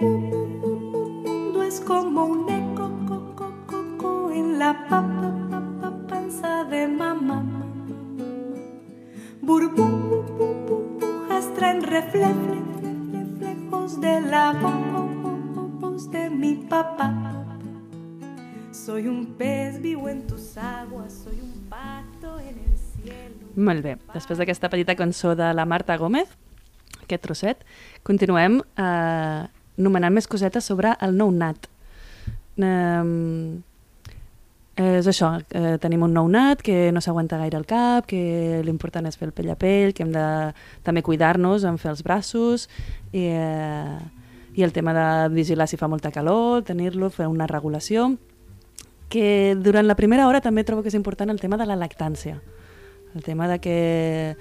mundo 0.00 1.62
es 1.62 1.80
como 1.80 2.26
un 2.26 2.50
eco 2.50 2.90
co, 3.08 3.34
co, 3.34 3.52
co, 3.96 4.30
en 4.30 4.58
la 4.58 4.86
papa, 4.88 5.32
papa, 5.50 6.06
panza 6.06 6.64
de 6.64 6.86
mamá. 6.86 7.46
Burbujas 9.40 9.94
traen 11.54 11.82
reflejos 11.82 12.42
de 14.02 14.20
la 14.20 14.52
voz 15.80 16.10
de 16.10 16.28
mi 16.28 16.56
papá. 16.56 17.21
Soy 18.84 19.06
un 19.06 19.26
pez 19.38 19.80
vivo 19.80 20.08
en 20.08 20.26
tus 20.26 20.56
aguas, 20.56 21.12
soy 21.12 21.38
un 21.40 21.68
pato 21.68 22.40
en 22.40 22.48
el 22.48 22.76
cielo. 22.76 23.46
Molt 23.54 23.84
bé. 23.84 23.92
Després 24.10 24.40
d'aquesta 24.40 24.66
petita 24.72 24.96
cançó 24.98 25.36
de 25.38 25.52
la 25.54 25.62
Marta 25.70 25.94
Gómez, 26.00 26.32
aquest 27.04 27.22
trosset, 27.22 27.60
continuem 28.02 28.56
eh, 28.58 29.42
nomenant 29.78 30.16
més 30.16 30.26
cosetes 30.26 30.66
sobre 30.66 30.96
el 30.98 31.14
nou 31.14 31.30
nat. 31.30 31.68
Eh, 32.58 33.04
és 34.82 35.06
això, 35.14 35.30
eh, 35.54 35.76
tenim 35.78 36.02
un 36.02 36.18
nou 36.18 36.26
nat 36.26 36.66
que 36.66 36.90
no 36.90 37.04
s'aguanta 37.04 37.38
gaire 37.38 37.60
al 37.60 37.68
cap, 37.70 38.10
que 38.10 38.64
l'important 38.66 39.06
és 39.06 39.14
fer 39.20 39.30
el 39.30 39.36
pell 39.36 39.54
a 39.54 39.58
pell, 39.62 39.94
que 39.94 40.02
hem 40.02 40.10
de 40.10 40.26
també 40.82 41.06
cuidar-nos 41.06 41.62
en 41.70 41.78
fer 41.78 41.94
els 41.94 42.02
braços 42.02 42.66
i, 43.12 43.28
eh, 43.30 44.02
i 44.58 44.66
el 44.66 44.74
tema 44.74 44.90
de 44.90 45.08
vigilar 45.38 45.70
si 45.70 45.78
fa 45.78 45.86
molta 45.86 46.10
calor, 46.10 46.64
tenir-lo, 46.66 47.14
fer 47.14 47.30
una 47.30 47.46
regulació 47.46 48.16
que 49.12 49.54
durant 49.60 49.84
la 49.84 49.98
primera 49.98 50.24
hora 50.24 50.40
també 50.40 50.64
trobo 50.64 50.80
que 50.80 50.88
és 50.88 50.96
important 50.96 51.28
el 51.28 51.40
tema 51.40 51.58
de 51.60 51.66
la 51.68 51.76
lactància. 51.76 52.38
El 53.12 53.22
tema 53.22 53.44
de 53.50 53.58
que 53.60 54.36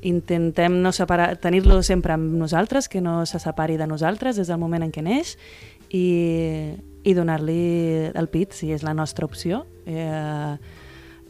intentem 0.00 0.80
no 0.80 0.92
separar, 0.92 1.36
tenir-lo 1.40 1.82
sempre 1.82 2.14
amb 2.16 2.32
nosaltres, 2.40 2.88
que 2.88 3.02
no 3.04 3.26
se 3.28 3.38
separi 3.40 3.76
de 3.76 3.86
nosaltres 3.86 4.40
des 4.40 4.48
del 4.48 4.60
moment 4.60 4.84
en 4.84 4.92
què 4.92 5.04
neix 5.04 5.34
i, 5.92 6.72
i 7.04 7.12
donar-li 7.12 8.08
el 8.16 8.30
pit, 8.32 8.56
si 8.56 8.72
és 8.72 8.84
la 8.84 8.94
nostra 8.96 9.28
opció. 9.28 9.66
Eh, 9.84 10.56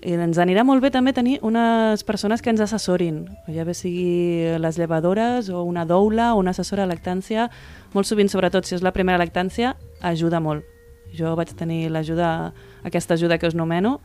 i 0.05 0.13
ens 0.21 0.39
anirà 0.39 0.63
molt 0.67 0.85
bé 0.85 0.91
també 0.93 1.15
tenir 1.17 1.39
unes 1.43 2.05
persones 2.05 2.43
que 2.45 2.53
ens 2.53 2.61
assessorin, 2.61 3.23
ja 3.49 3.65
bé 3.65 3.73
sigui 3.75 4.53
les 4.61 4.79
llevadores 4.79 5.49
o 5.49 5.63
una 5.65 5.87
doula 5.89 6.35
o 6.35 6.43
una 6.43 6.53
assessora 6.53 6.85
de 6.85 6.93
lactància. 6.93 7.49
Molt 7.95 8.07
sovint, 8.07 8.29
sobretot 8.29 8.69
si 8.69 8.77
és 8.77 8.85
la 8.85 8.93
primera 8.93 9.19
lactància, 9.19 9.75
ajuda 10.03 10.43
molt. 10.45 10.67
Jo 11.15 11.33
vaig 11.39 11.55
tenir 11.57 11.89
l'ajuda, 11.95 12.53
aquesta 12.85 13.15
ajuda 13.19 13.39
que 13.39 13.49
us 13.49 13.57
nomeno, 13.59 13.99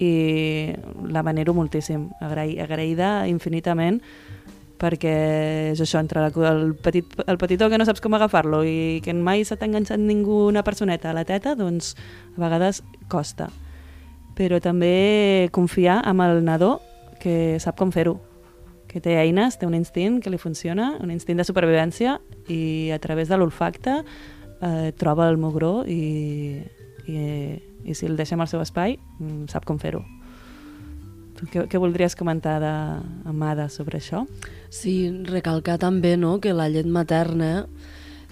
i 0.00 0.72
la 1.12 1.22
venero 1.22 1.52
moltíssim, 1.54 2.08
agraï, 2.24 2.56
agraïda 2.62 3.28
infinitament 3.28 4.00
perquè 4.82 5.12
és 5.72 5.80
això, 5.82 6.00
entre 6.02 6.24
la, 6.24 6.30
el, 6.50 6.72
petit, 6.82 7.06
el 7.30 7.38
petitó 7.38 7.68
que 7.70 7.78
no 7.78 7.86
saps 7.86 8.02
com 8.02 8.16
agafar-lo 8.16 8.64
i 8.66 8.98
que 9.04 9.14
mai 9.14 9.44
se 9.46 9.54
t'ha 9.54 9.68
enganxat 9.68 10.02
ningú 10.02 10.48
una 10.48 10.64
personeta 10.66 11.12
a 11.12 11.14
la 11.14 11.22
teta, 11.28 11.54
doncs 11.54 11.92
a 12.34 12.42
vegades 12.42 12.82
costa. 13.12 13.46
Però 14.34 14.58
també 14.64 15.48
confiar 15.54 16.00
amb 16.08 16.26
el 16.26 16.42
nadó 16.42 16.80
que 17.22 17.60
sap 17.62 17.78
com 17.78 17.92
fer-ho, 17.94 18.16
que 18.90 19.00
té 19.00 19.14
eines, 19.20 19.56
té 19.56 19.68
un 19.68 19.76
instint 19.78 20.18
que 20.20 20.32
li 20.32 20.40
funciona, 20.40 20.96
un 21.00 21.12
instint 21.14 21.38
de 21.38 21.46
supervivència 21.46 22.18
i 22.50 22.90
a 22.90 22.98
través 22.98 23.30
de 23.30 23.38
l'olfacte 23.38 24.00
eh, 24.02 24.90
troba 24.98 25.30
el 25.30 25.38
mugró 25.38 25.84
i, 25.86 26.58
i, 27.06 27.22
i 27.84 27.94
si 27.94 28.08
el 28.08 28.18
deixem 28.18 28.40
al 28.40 28.50
seu 28.50 28.62
espai 28.62 28.98
mm, 29.18 29.48
sap 29.52 29.66
com 29.68 29.80
fer-ho. 29.82 30.02
Què, 31.42 31.64
què 31.66 31.80
voldries 31.80 32.14
comentar 32.14 32.60
de, 32.62 32.72
Amada 33.26 33.66
sobre 33.72 33.98
això? 33.98 34.22
Sí, 34.70 35.10
recalcar 35.26 35.78
també 35.82 36.14
no, 36.16 36.36
que 36.40 36.54
la 36.54 36.68
llet 36.70 36.86
materna, 36.86 37.66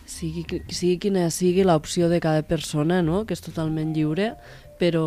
sigui, 0.07 0.45
sigui 0.71 0.99
quina 1.03 1.27
sigui 1.35 1.67
l'opció 1.67 2.09
de 2.11 2.21
cada 2.23 2.45
persona, 2.47 3.01
no, 3.03 3.25
que 3.27 3.35
és 3.35 3.43
totalment 3.43 3.95
lliure, 3.97 4.35
però 4.81 5.05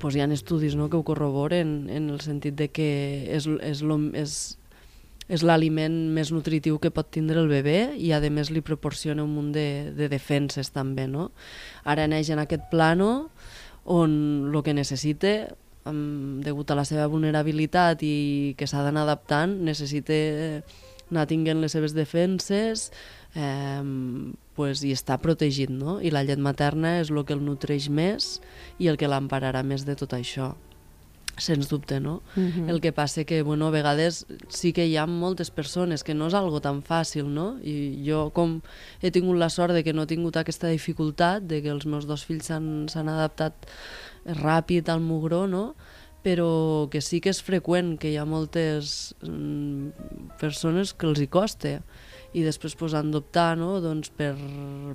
pues, 0.00 0.16
hi 0.16 0.24
ha 0.24 0.28
estudis 0.34 0.76
no, 0.76 0.90
que 0.90 0.98
ho 0.98 1.06
corroboren 1.06 1.88
en 1.88 2.10
el 2.10 2.20
sentit 2.20 2.58
de 2.58 2.68
que 2.68 2.90
és, 3.32 3.46
és, 3.64 3.82
lo, 3.86 3.96
és, 4.18 4.58
és 5.30 5.44
l'aliment 5.46 5.94
més 6.10 6.32
nutritiu 6.34 6.80
que 6.82 6.90
pot 6.90 7.06
tindre 7.14 7.38
el 7.38 7.48
bebè 7.50 7.94
i 8.02 8.10
a 8.12 8.20
més 8.34 8.50
li 8.50 8.62
proporciona 8.66 9.22
un 9.22 9.30
munt 9.36 9.52
de, 9.54 9.92
de 9.94 10.08
defenses 10.10 10.72
també. 10.74 11.06
No? 11.06 11.30
Ara 11.84 12.08
neix 12.10 12.32
en 12.34 12.42
aquest 12.42 12.66
plano 12.72 13.30
on 13.84 14.50
el 14.50 14.62
que 14.66 14.74
necessita 14.74 15.54
um, 15.86 16.40
degut 16.42 16.70
a 16.70 16.78
la 16.78 16.84
seva 16.84 17.06
vulnerabilitat 17.06 18.02
i 18.02 18.54
que 18.58 18.66
s'ha 18.66 18.82
d'anar 18.82 19.06
adaptant, 19.06 19.54
necessita 19.64 20.18
anar 21.10 21.26
tinguent 21.30 21.62
les 21.62 21.72
seves 21.74 21.94
defenses 21.94 22.90
eh, 23.34 23.82
pues, 24.58 24.82
i 24.86 24.92
està 24.94 25.18
protegit, 25.22 25.70
no? 25.70 25.98
I 26.02 26.12
la 26.14 26.22
llet 26.26 26.42
materna 26.42 26.98
és 27.00 27.10
el 27.10 27.22
que 27.26 27.34
el 27.34 27.42
nutreix 27.46 27.88
més 27.90 28.36
i 28.78 28.90
el 28.90 28.98
que 28.98 29.10
l'empararà 29.10 29.62
més 29.66 29.86
de 29.86 29.98
tot 29.98 30.14
això 30.18 30.52
sens 31.36 31.68
dubte, 31.68 32.00
no? 32.00 32.22
Mhm. 32.36 32.68
El 32.68 32.80
que 32.80 32.92
passa 32.92 33.24
que, 33.24 33.42
bueno, 33.42 33.68
a 33.68 33.70
vegades 33.70 34.26
sí 34.48 34.72
que 34.72 34.86
hi 34.86 34.96
ha 34.96 35.06
moltes 35.06 35.50
persones 35.50 36.04
que 36.04 36.14
no 36.14 36.26
és 36.26 36.34
algo 36.34 36.60
tan 36.60 36.82
fàcil, 36.82 37.28
no? 37.28 37.58
I 37.62 38.02
jo, 38.06 38.30
com 38.34 38.60
he 39.00 39.10
tingut 39.10 39.38
la 39.38 39.50
sort 39.50 39.72
de 39.74 39.84
que 39.84 39.92
no 39.92 40.02
he 40.02 40.10
tingut 40.10 40.36
aquesta 40.36 40.68
dificultat, 40.68 41.46
de 41.46 41.62
que 41.62 41.70
els 41.70 41.86
meus 41.86 42.06
dos 42.06 42.24
fills 42.24 42.46
s'han 42.46 42.88
s'han 42.88 43.08
adaptat 43.08 43.54
ràpid 44.26 44.88
al 44.88 45.00
mugró, 45.00 45.46
no? 45.46 45.74
però 46.22 46.88
que 46.92 47.00
sí 47.00 47.20
que 47.20 47.32
és 47.32 47.40
freqüent 47.40 47.94
que 48.00 48.10
hi 48.12 48.18
ha 48.20 48.26
moltes 48.28 49.14
mm, 49.24 50.36
persones 50.40 50.92
que 50.92 51.08
els 51.08 51.20
hi 51.22 51.28
costa 51.32 51.78
i 52.32 52.44
després 52.46 52.76
pues, 52.78 52.94
han 52.94 53.10
d'optar 53.10 53.56
no? 53.58 53.80
doncs 53.82 54.10
per, 54.14 54.36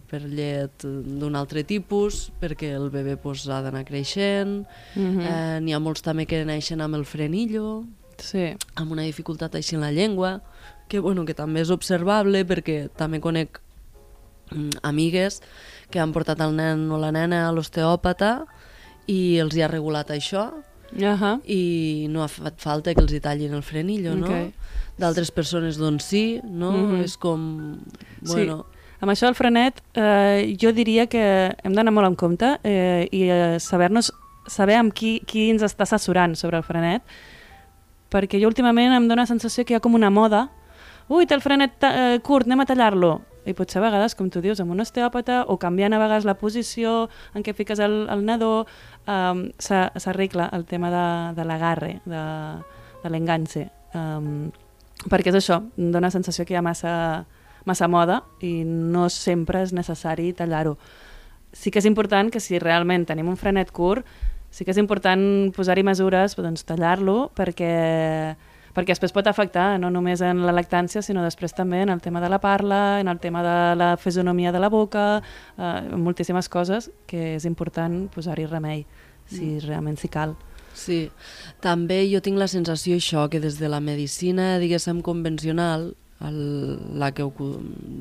per 0.07 0.21
llet 0.23 0.85
d'un 0.85 1.35
altre 1.35 1.65
tipus 1.67 2.29
perquè 2.39 2.69
el 2.77 2.89
bebè 2.93 3.17
pues, 3.19 3.43
ha 3.49 3.61
d'anar 3.61 3.83
creixent 3.85 4.65
Mhm. 4.95 5.19
eh, 5.19 5.59
n'hi 5.61 5.73
ha 5.75 5.79
molts 5.79 6.01
també 6.01 6.25
que 6.25 6.45
neixen 6.45 6.81
amb 6.81 6.95
el 6.95 7.05
frenillo 7.05 7.83
Sí. 8.17 8.53
amb 8.75 8.91
una 8.93 9.03
dificultat 9.03 9.55
així 9.55 9.75
en 9.75 9.81
la 9.81 9.91
llengua, 9.91 10.41
que, 10.87 10.99
bueno, 10.99 11.25
que 11.25 11.33
també 11.33 11.59
és 11.59 11.69
observable 11.69 12.45
perquè 12.47 12.89
també 12.95 13.19
conec 13.19 13.59
mm, 14.51 14.69
amigues 14.83 15.41
que 15.91 15.99
han 15.99 16.13
portat 16.13 16.39
el 16.39 16.55
nen 16.55 16.89
o 16.91 16.97
la 16.97 17.11
nena 17.11 17.49
a 17.49 17.51
l'osteòpata 17.51 18.45
i 19.07 19.37
els 19.43 19.53
hi 19.57 19.61
ha 19.61 19.67
regulat 19.67 20.09
això 20.15 20.53
Ahà. 21.03 21.39
i 21.45 22.07
no 22.09 22.23
ha 22.23 22.29
fet 22.31 22.61
falta 22.63 22.93
que 22.93 23.01
els 23.01 23.11
hi 23.11 23.19
tallin 23.19 23.53
el 23.53 23.63
frenillo, 23.63 24.15
no? 24.15 24.27
Ok. 24.27 24.53
D'altres 24.97 25.31
persones, 25.31 25.77
doncs 25.77 26.05
sí, 26.07 26.39
no? 26.43 26.71
Mhm. 26.71 27.03
És 27.03 27.17
com... 27.17 27.77
Sí. 28.23 28.33
Bueno, 28.33 28.65
Amb 29.03 29.11
això 29.11 29.27
del 29.27 29.35
frenet, 29.35 29.81
eh, 29.93 30.55
jo 30.57 30.71
diria 30.71 31.05
que 31.05 31.21
hem 31.63 31.73
d'anar 31.75 31.91
molt 31.91 32.07
en 32.07 32.15
compte 32.15 32.59
eh, 32.63 33.07
i 33.11 33.25
eh, 33.29 33.57
saber-nos 33.59 34.11
saber 34.47 34.77
amb 34.79 34.93
qui, 34.95 35.19
qui 35.27 35.49
ens 35.51 35.61
està 35.67 35.83
assessorant 35.83 36.33
sobre 36.39 36.57
el 36.57 36.63
frenet, 36.63 37.03
perquè 38.09 38.39
jo 38.39 38.47
últimament 38.47 38.95
em 38.95 39.07
dóna 39.09 39.25
la 39.25 39.29
sensació 39.29 39.65
que 39.65 39.75
hi 39.75 39.77
ha 39.77 39.83
com 39.83 39.97
una 39.99 40.09
moda 40.09 40.47
ui, 41.09 41.27
té 41.27 41.35
el 41.35 41.43
frenet 41.43 41.83
eh, 41.85 42.17
curt, 42.25 42.47
anem 42.47 42.63
a 42.63 42.65
tallar-lo. 42.69 43.19
I 43.45 43.53
potser 43.53 43.79
a 43.81 43.85
vegades, 43.85 44.15
com 44.17 44.29
tu 44.33 44.41
dius, 44.41 44.59
amb 44.61 44.73
un 44.73 44.81
osteòpata 44.81 45.43
o 45.53 45.57
canviant 45.61 45.93
a 45.93 46.01
vegades 46.01 46.25
la 46.25 46.37
posició 46.39 47.07
en 47.37 47.45
què 47.45 47.53
fiques 47.53 47.79
el, 47.83 48.05
el 48.09 48.25
nadó, 48.25 48.65
um, 49.05 49.47
s'arregla 49.61 50.49
el 50.57 50.65
tema 50.65 50.91
de, 50.93 51.07
de 51.37 51.47
l'agarre, 51.47 51.99
de, 52.09 52.23
de 53.03 53.13
l'enganxe. 53.13 53.67
Um, 53.95 54.49
perquè 55.09 55.29
és 55.31 55.39
això, 55.39 55.61
la 55.77 56.13
sensació 56.13 56.45
que 56.45 56.55
hi 56.55 56.59
ha 56.59 56.65
massa, 56.65 56.93
massa 57.65 57.89
moda 57.91 58.21
i 58.41 58.63
no 58.65 59.09
sempre 59.13 59.61
és 59.65 59.73
necessari 59.73 60.31
tallar-ho. 60.33 60.77
Sí 61.55 61.71
que 61.71 61.79
és 61.79 61.87
important 61.89 62.31
que 62.33 62.41
si 62.43 62.59
realment 62.59 63.05
tenim 63.07 63.29
un 63.31 63.37
frenet 63.39 63.71
curt, 63.71 64.05
sí 64.51 64.65
que 64.65 64.71
és 64.71 64.79
important 64.81 65.51
posar-hi 65.55 65.83
mesures, 65.83 66.37
doncs 66.39 66.65
tallar-lo 66.67 67.29
perquè 67.35 67.71
perquè 68.75 68.93
després 68.93 69.13
pot 69.15 69.27
afectar 69.31 69.79
no 69.79 69.89
només 69.93 70.21
en 70.25 70.43
la 70.45 70.53
lactància, 70.55 71.01
sinó 71.05 71.23
després 71.23 71.55
també 71.55 71.81
en 71.85 71.93
el 71.93 72.01
tema 72.03 72.21
de 72.21 72.29
la 72.29 72.41
parla, 72.43 72.99
en 72.99 73.07
el 73.07 73.21
tema 73.23 73.43
de 73.45 73.75
la 73.79 73.95
fisonomia 73.97 74.51
de 74.51 74.59
la 74.59 74.69
boca, 74.69 75.21
eh, 75.57 75.95
moltíssimes 75.95 76.49
coses 76.51 76.91
que 77.07 77.35
és 77.37 77.47
important 77.47 78.05
posar-hi 78.13 78.49
remei, 78.51 78.85
si 79.31 79.55
mm. 79.55 79.65
realment 79.67 79.97
s'hi 79.97 80.11
cal. 80.11 80.35
Sí, 80.75 81.05
també 81.63 82.01
jo 82.11 82.19
tinc 82.19 82.37
la 82.37 82.49
sensació 82.51 82.97
això, 82.99 83.29
que 83.31 83.39
des 83.39 83.61
de 83.61 83.71
la 83.71 83.79
medicina, 83.79 84.57
diguéssim, 84.59 84.99
convencional, 85.01 85.93
el, 86.25 86.39
la, 86.99 87.13
que, 87.15 87.23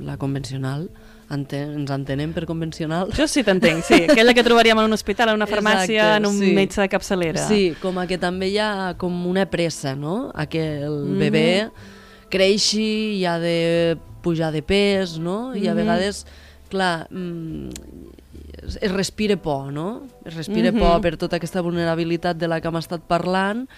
la 0.03 0.17
convencional, 0.19 0.89
enten, 1.33 1.73
ens 1.81 1.91
entenem 1.95 2.33
per 2.35 2.45
convencional? 2.49 3.11
Jo 3.17 3.27
sí 3.31 3.45
t'entenc, 3.47 3.85
sí. 3.87 4.01
Aquella 4.09 4.35
que 4.37 4.45
trobaríem 4.47 4.79
en 4.79 4.91
un 4.91 4.97
hospital, 4.97 5.33
en 5.33 5.41
una 5.41 5.49
farmàcia, 5.49 6.03
Exacte, 6.03 6.17
en 6.21 6.29
un 6.29 6.39
sí. 6.39 6.53
metge 6.57 6.81
de 6.83 6.89
capçalera. 6.93 7.47
Sí, 7.49 7.75
com 7.81 7.99
a 7.99 8.07
que 8.11 8.19
també 8.21 8.51
hi 8.53 8.59
ha 8.59 8.95
com 9.01 9.27
una 9.31 9.47
pressa, 9.51 9.95
no? 9.97 10.31
A 10.35 10.47
que 10.47 10.63
el 10.83 10.91
mm 10.93 11.13
-hmm. 11.13 11.19
bebè 11.25 11.71
creixi 12.31 13.21
i 13.21 13.25
ha 13.25 13.39
de 13.39 13.97
pujar 14.23 14.53
de 14.53 14.63
pes, 14.63 15.19
no? 15.19 15.55
I 15.55 15.69
a 15.69 15.73
mm 15.73 15.75
-hmm. 15.75 15.77
vegades, 15.77 16.27
clar, 16.69 17.07
mm, 17.11 17.69
es 18.81 18.93
respira 18.93 19.37
por, 19.37 19.73
no? 19.73 20.03
Es 20.25 20.35
respira 20.35 20.73
mm 20.73 20.77
-hmm. 20.77 20.81
por 20.81 21.01
per 21.01 21.17
tota 21.17 21.37
aquesta 21.37 21.61
vulnerabilitat 21.61 22.37
de 22.37 22.49
la 22.49 22.61
que 22.61 22.69
hem 22.69 22.77
estat 22.77 23.03
parlant 23.03 23.69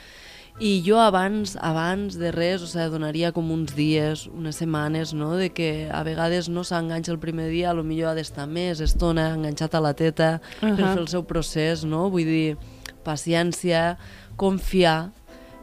i 0.58 0.82
jo 0.86 0.96
abans, 0.96 1.56
abans 1.60 2.16
de 2.16 2.30
res, 2.32 2.62
o 2.64 2.68
sigui, 2.70 2.88
donaria 2.94 3.32
com 3.36 3.50
uns 3.52 3.74
dies, 3.76 4.24
unes 4.32 4.56
setmanes, 4.56 5.12
no?, 5.12 5.34
de 5.36 5.50
que 5.52 5.88
a 5.92 6.00
vegades 6.06 6.48
no 6.48 6.64
s'enganxa 6.64 7.12
el 7.12 7.20
primer 7.20 7.50
dia, 7.52 7.70
a 7.70 7.76
lo 7.76 7.84
millor 7.84 8.14
ha 8.14 8.16
d'estar 8.16 8.46
més 8.48 8.80
estona 8.80 9.28
enganxat 9.34 9.76
a 9.76 9.84
la 9.84 9.92
teta 9.92 10.40
uh 10.40 10.68
-huh. 10.68 10.76
per 10.76 10.86
fer 10.94 11.02
el 11.02 11.08
seu 11.08 11.24
procés, 11.24 11.84
no? 11.84 12.08
Vull 12.08 12.24
dir, 12.24 12.56
paciència, 13.04 13.98
confiar 14.36 15.12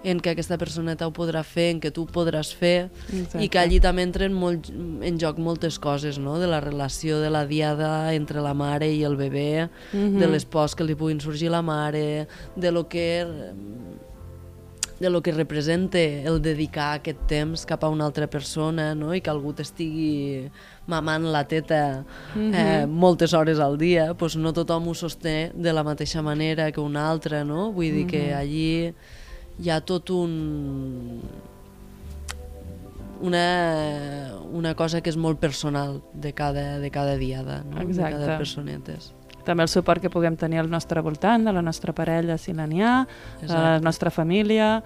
en 0.04 0.20
que 0.20 0.30
aquesta 0.30 0.58
personeta 0.58 1.08
ho 1.08 1.14
podrà 1.16 1.44
fer, 1.44 1.72
en 1.72 1.80
que 1.80 1.90
tu 1.90 2.04
ho 2.04 2.08
podràs 2.12 2.54
fer, 2.54 2.92
Exacte. 3.08 3.44
i 3.44 3.50
que 3.50 3.60
allí 3.60 3.80
també 3.80 4.04
entren 4.04 4.34
molt, 4.34 4.70
en 4.70 5.20
joc 5.20 5.40
moltes 5.40 5.80
coses, 5.80 6.20
no? 6.20 6.38
de 6.40 6.48
la 6.48 6.60
relació 6.60 7.20
de 7.22 7.30
la 7.32 7.46
diada 7.48 8.14
entre 8.14 8.42
la 8.42 8.54
mare 8.54 8.92
i 8.92 9.04
el 9.04 9.16
bebè, 9.16 9.70
uh 9.70 9.98
-huh. 9.98 10.20
de 10.20 10.28
les 10.28 10.46
pors 10.46 10.76
que 10.76 10.84
li 10.84 10.96
puguin 10.96 11.22
sorgir 11.22 11.50
la 11.50 11.62
mare, 11.62 12.28
de 12.56 12.72
lo 12.72 12.88
que 12.90 13.26
de 15.04 15.10
lo 15.10 15.22
que 15.22 15.34
representa 15.34 16.00
el 16.00 16.42
dedicar 16.42 16.94
aquest 16.96 17.26
temps 17.28 17.66
cap 17.68 17.82
a 17.84 17.90
una 17.92 18.06
altra 18.08 18.30
persona 18.32 18.94
no? 18.96 19.10
i 19.12 19.20
que 19.20 19.32
algú 19.34 19.52
t'estigui 19.52 20.48
mamant 20.88 21.28
la 21.28 21.44
teta 21.44 22.06
mm 22.34 22.40
-hmm. 22.40 22.54
eh, 22.56 22.86
moltes 22.88 23.34
hores 23.34 23.60
al 23.60 23.78
dia, 23.78 24.14
pues 24.14 24.38
no 24.38 24.54
tothom 24.54 24.88
ho 24.88 24.94
sosté 24.94 25.52
de 25.54 25.74
la 25.74 25.84
mateixa 25.84 26.22
manera 26.22 26.72
que 26.72 26.80
una 26.80 27.10
altra, 27.12 27.44
no? 27.44 27.74
Vull 27.74 27.92
dir 27.92 28.06
mm 28.06 28.08
-hmm. 28.08 28.12
que 28.12 28.34
allí 28.34 28.94
hi 29.60 29.70
ha 29.70 29.82
tot 29.82 30.10
un 30.10 31.22
una, 33.22 34.32
una 34.52 34.74
cosa 34.74 35.02
que 35.02 35.10
és 35.10 35.18
molt 35.18 35.40
personal 35.40 36.02
de 36.14 36.32
cada, 36.34 36.80
de 36.80 36.90
cada 36.92 37.18
diada, 37.18 37.64
no? 37.64 37.82
Exacte. 37.82 38.04
de 38.04 38.26
cada 38.26 38.38
personetes 38.38 39.14
també 39.46 39.64
el 39.66 39.72
suport 39.72 40.02
que 40.02 40.12
puguem 40.12 40.38
tenir 40.40 40.62
al 40.62 40.70
nostre 40.72 41.02
voltant, 41.02 41.46
de 41.46 41.54
la 41.54 41.62
nostra 41.62 41.94
parella, 41.94 42.38
si 42.38 42.54
n'hi 42.54 42.82
ha, 42.82 43.02
de 43.42 43.54
la 43.54 43.80
nostra 43.84 44.12
família, 44.12 44.78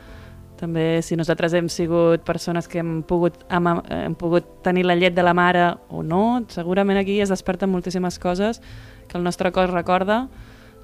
també 0.57 1.03
si 1.05 1.15
nosaltres 1.15 1.53
hem 1.53 1.69
sigut 1.69 2.25
persones 2.25 2.67
que 2.67 2.81
hem 2.81 3.01
pogut, 3.05 3.37
hem, 3.53 3.69
hem 3.93 4.15
pogut 4.17 4.47
tenir 4.65 4.87
la 4.87 4.97
llet 4.97 5.15
de 5.15 5.23
la 5.23 5.35
mare 5.37 5.69
o 5.93 6.01
no, 6.03 6.43
segurament 6.49 6.97
aquí 6.97 7.19
es 7.21 7.29
desperten 7.29 7.69
moltíssimes 7.69 8.17
coses 8.19 8.61
que 9.07 9.17
el 9.17 9.23
nostre 9.23 9.51
cos 9.53 9.69
recorda, 9.69 10.25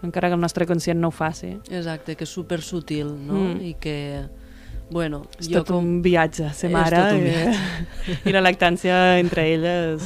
encara 0.04 0.30
que 0.30 0.38
el 0.38 0.42
nostre 0.42 0.68
conscient 0.68 1.00
no 1.00 1.10
ho 1.10 1.16
faci. 1.16 1.56
Exacte, 1.72 2.16
que 2.16 2.28
és 2.28 2.32
super 2.32 2.62
sutil, 2.62 3.10
no? 3.26 3.40
Mm. 3.40 3.72
I 3.72 3.74
que 3.82 3.98
bueno, 4.94 5.24
és 5.40 5.50
jo 5.50 5.64
tot 5.64 5.74
com... 5.74 5.82
un 5.82 6.02
viatge, 6.06 6.52
ser 6.54 6.70
mare, 6.70 7.02
i, 7.18 7.34
i 8.30 8.36
la 8.36 8.44
lactància 8.44 9.18
entre 9.18 9.48
elles 9.56 10.06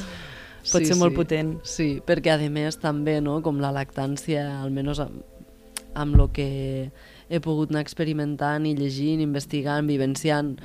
pot 0.64 0.82
sí, 0.82 0.90
ser 0.90 0.98
molt 1.00 1.14
sí. 1.14 1.18
potent. 1.18 1.54
Sí, 1.64 1.90
perquè 2.06 2.34
a 2.36 2.50
més 2.50 2.80
també, 2.82 3.20
no, 3.22 3.40
com 3.46 3.62
la 3.64 3.72
lactància, 3.76 4.44
almenys 4.62 5.00
amb, 5.06 5.24
amb 5.98 6.16
lo 6.16 6.28
que 6.34 6.92
he 7.30 7.40
pogut 7.44 7.72
anar 7.72 7.82
experimentant 7.84 8.66
i 8.66 8.76
llegint, 8.78 9.22
investigant, 9.24 9.88
vivenciant 9.90 10.56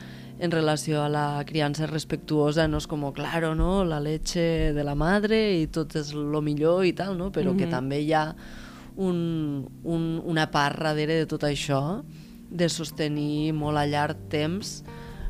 en 0.43 0.51
relació 0.51 1.03
a 1.03 1.09
la 1.09 1.45
criança 1.47 1.87
respectuosa, 1.87 2.67
no 2.69 2.81
és 2.83 2.89
com, 2.91 3.05
claro, 3.15 3.53
no, 3.55 3.85
la 3.85 4.01
leche 4.03 4.73
de 4.75 4.85
la 4.85 4.97
madre 4.99 5.39
i 5.61 5.69
tot 5.71 5.95
és 5.99 6.13
lo 6.15 6.43
millor 6.43 6.87
i 6.87 6.93
tal, 6.99 7.17
no? 7.19 7.31
però 7.31 7.53
mm 7.53 7.57
-hmm. 7.57 7.59
que 7.59 7.71
també 7.71 8.01
hi 8.01 8.13
ha 8.13 8.35
un, 8.97 9.69
un, 9.85 10.23
una 10.25 10.51
part 10.51 10.79
darrere 10.79 11.15
de 11.15 11.27
tot 11.27 11.43
això 11.43 12.03
de 12.51 12.69
sostenir 12.69 13.53
molt 13.53 13.79
a 13.79 13.87
llarg 13.87 14.17
temps 14.29 14.83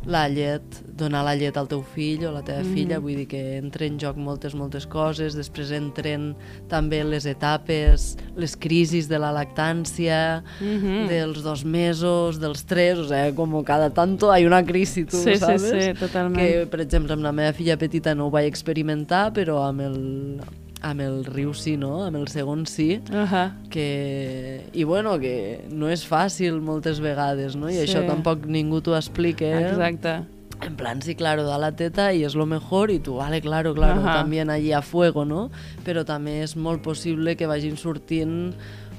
la 0.06 0.26
llet, 0.28 0.62
donar 0.98 1.22
la 1.26 1.34
llet 1.38 1.56
al 1.56 1.68
teu 1.70 1.82
fill 1.94 2.24
o 2.26 2.32
la 2.34 2.42
teva 2.44 2.62
mm. 2.62 2.74
filla, 2.74 2.98
vull 3.02 3.20
dir 3.20 3.26
que 3.30 3.40
entra 3.58 3.86
en 3.86 3.98
joc 4.02 4.18
moltes, 4.18 4.56
moltes 4.58 4.86
coses, 4.90 5.36
després 5.38 5.70
entren 5.76 6.32
també 6.70 7.02
les 7.06 7.26
etapes, 7.30 8.12
les 8.38 8.56
crisis 8.58 9.08
de 9.10 9.20
la 9.22 9.32
lactància, 9.34 10.42
mm 10.60 10.78
-hmm. 10.78 11.08
dels 11.08 11.42
dos 11.42 11.64
mesos, 11.64 12.40
dels 12.40 12.64
tres, 12.64 12.98
o 12.98 13.06
sigui, 13.08 13.34
com 13.34 13.62
cada 13.64 13.90
tanto 13.90 14.32
hi 14.34 14.46
una 14.46 14.64
crisi, 14.64 15.04
tu 15.04 15.16
sí, 15.16 15.36
sabes? 15.36 15.62
Sí, 15.62 15.80
sí, 15.80 15.94
totalment. 15.94 16.36
Que, 16.36 16.66
per 16.66 16.80
exemple, 16.80 17.12
amb 17.12 17.22
la 17.22 17.32
meva 17.32 17.52
filla 17.52 17.76
petita 17.76 18.14
no 18.14 18.26
ho 18.26 18.30
vaig 18.30 18.46
experimentar, 18.46 19.32
però 19.32 19.62
amb 19.68 19.80
el, 19.80 20.40
amb 20.82 21.00
el 21.00 21.24
riu 21.24 21.54
sí, 21.54 21.76
no? 21.78 22.02
Amb 22.04 22.18
el 22.18 22.28
segon 22.28 22.66
sí. 22.66 23.00
Uh 23.10 23.24
-huh. 23.24 23.68
que... 23.70 24.66
I 24.72 24.84
bueno, 24.84 25.18
que 25.18 25.64
no 25.70 25.88
és 25.88 26.08
fàcil 26.08 26.60
moltes 26.60 27.00
vegades, 27.00 27.56
no? 27.56 27.70
I 27.70 27.74
sí. 27.74 27.86
això 27.86 28.06
tampoc 28.06 28.46
ningú 28.46 28.80
t'ho 28.80 28.96
explica. 28.96 29.44
Eh? 29.44 29.68
Exacte. 29.70 30.24
En 30.60 30.76
plan, 30.76 31.02
sí, 31.02 31.14
claro, 31.14 31.42
da 31.42 31.58
la 31.58 31.72
teta 31.72 32.12
y 32.14 32.24
es 32.24 32.34
lo 32.34 32.46
mejor 32.46 32.90
y 32.90 33.00
tú, 33.00 33.16
vale, 33.16 33.40
claro, 33.40 33.74
claro, 33.74 34.00
uh 34.00 34.06
-huh. 34.06 34.14
también 34.14 34.48
allí 34.48 34.72
a 34.72 34.82
fuego, 34.82 35.24
no? 35.24 35.50
Però 35.84 36.04
també 36.04 36.42
és 36.42 36.56
molt 36.56 36.82
possible 36.82 37.36
que 37.36 37.46
vagin 37.46 37.76
sortint 37.76 38.54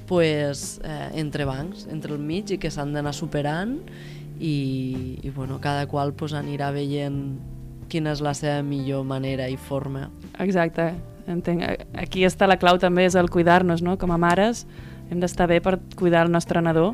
pues, 0.06 0.82
eh, 0.84 1.10
entre 1.14 1.46
bancs, 1.46 1.88
entre 1.92 2.14
el 2.14 2.20
mig 2.20 2.52
i 2.52 2.58
que 2.58 2.70
s'han 2.70 2.94
d'anar 2.94 3.14
superant 3.14 3.80
i, 4.40 5.20
i 5.24 5.30
bueno, 5.30 5.60
cada 5.62 5.88
qual 5.88 6.14
pues, 6.14 6.34
anirà 6.34 6.72
veient 6.72 7.40
quina 7.88 8.12
és 8.12 8.22
la 8.22 8.34
seva 8.34 8.62
millor 8.62 9.04
manera 9.04 9.48
i 9.50 9.58
forma. 9.58 10.10
Exacte, 10.40 10.94
Entenc. 11.28 11.64
Aquí 11.96 12.26
està 12.28 12.48
la 12.50 12.58
clau 12.60 12.80
també, 12.82 13.06
és 13.08 13.16
el 13.16 13.30
cuidar-nos, 13.32 13.82
no? 13.82 13.98
Com 13.98 14.12
a 14.12 14.20
mares 14.20 14.66
hem 15.12 15.22
d'estar 15.22 15.48
bé 15.52 15.60
per 15.62 15.78
cuidar 16.00 16.26
el 16.26 16.32
nostre 16.32 16.62
nadó 16.62 16.94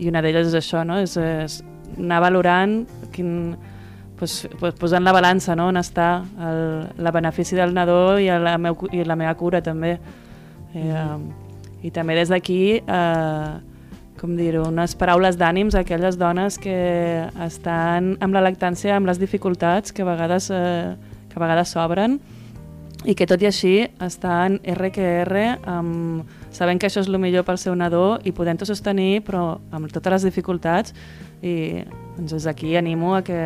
i 0.00 0.08
una 0.08 0.22
d'elles 0.24 0.48
és 0.50 0.56
això, 0.56 0.84
no? 0.86 0.98
És, 1.00 1.16
és 1.16 1.60
anar 1.98 2.20
valorant 2.24 2.80
quin, 3.14 3.56
pues, 4.18 4.48
pues, 4.60 4.74
posant 4.78 5.04
la 5.04 5.14
balança 5.16 5.56
no? 5.56 5.70
on 5.72 5.80
està 5.80 6.22
el, 6.40 6.62
la 7.02 7.12
benefici 7.14 7.58
del 7.58 7.74
nadó 7.76 8.18
i 8.20 8.28
la, 8.28 8.56
meu, 8.58 8.76
i 8.92 9.04
la 9.04 9.16
meva 9.18 9.34
cura 9.40 9.62
també. 9.64 9.96
Eh, 10.74 10.84
mm. 10.84 11.28
I 11.80 11.90
també 11.96 12.14
des 12.18 12.28
d'aquí, 12.28 12.60
eh, 12.84 13.52
com 14.20 14.34
dir-ho, 14.36 14.66
unes 14.68 14.92
paraules 15.00 15.38
d'ànims 15.40 15.74
a 15.74 15.80
aquelles 15.80 16.18
dones 16.20 16.58
que 16.60 16.76
estan 17.46 18.12
amb 18.20 18.36
la 18.36 18.42
lactància, 18.44 18.92
amb 18.98 19.08
les 19.08 19.18
dificultats 19.18 19.96
que 19.96 20.04
a 20.04 20.10
vegades, 20.10 20.50
eh, 20.52 20.92
que 21.30 21.40
a 21.40 21.40
vegades 21.40 21.72
s'obren, 21.72 22.18
i 23.04 23.14
que 23.16 23.24
tot 23.24 23.40
i 23.40 23.48
així 23.48 23.74
estan 24.04 24.58
R 24.68 24.90
que 24.92 25.06
R 25.22 25.44
amb, 25.64 26.28
sabent 26.52 26.80
que 26.80 26.90
això 26.90 27.00
és 27.00 27.08
el 27.08 27.16
millor 27.22 27.46
pel 27.48 27.58
seu 27.60 27.74
nadó 27.78 28.18
i 28.24 28.34
podent-ho 28.36 28.68
sostenir 28.68 29.22
però 29.24 29.60
amb 29.72 29.88
totes 29.92 30.18
les 30.18 30.28
dificultats 30.28 30.94
i 31.40 31.82
doncs 32.18 32.36
des 32.36 32.48
d'aquí 32.48 32.74
animo 32.76 33.14
a 33.16 33.22
que, 33.24 33.40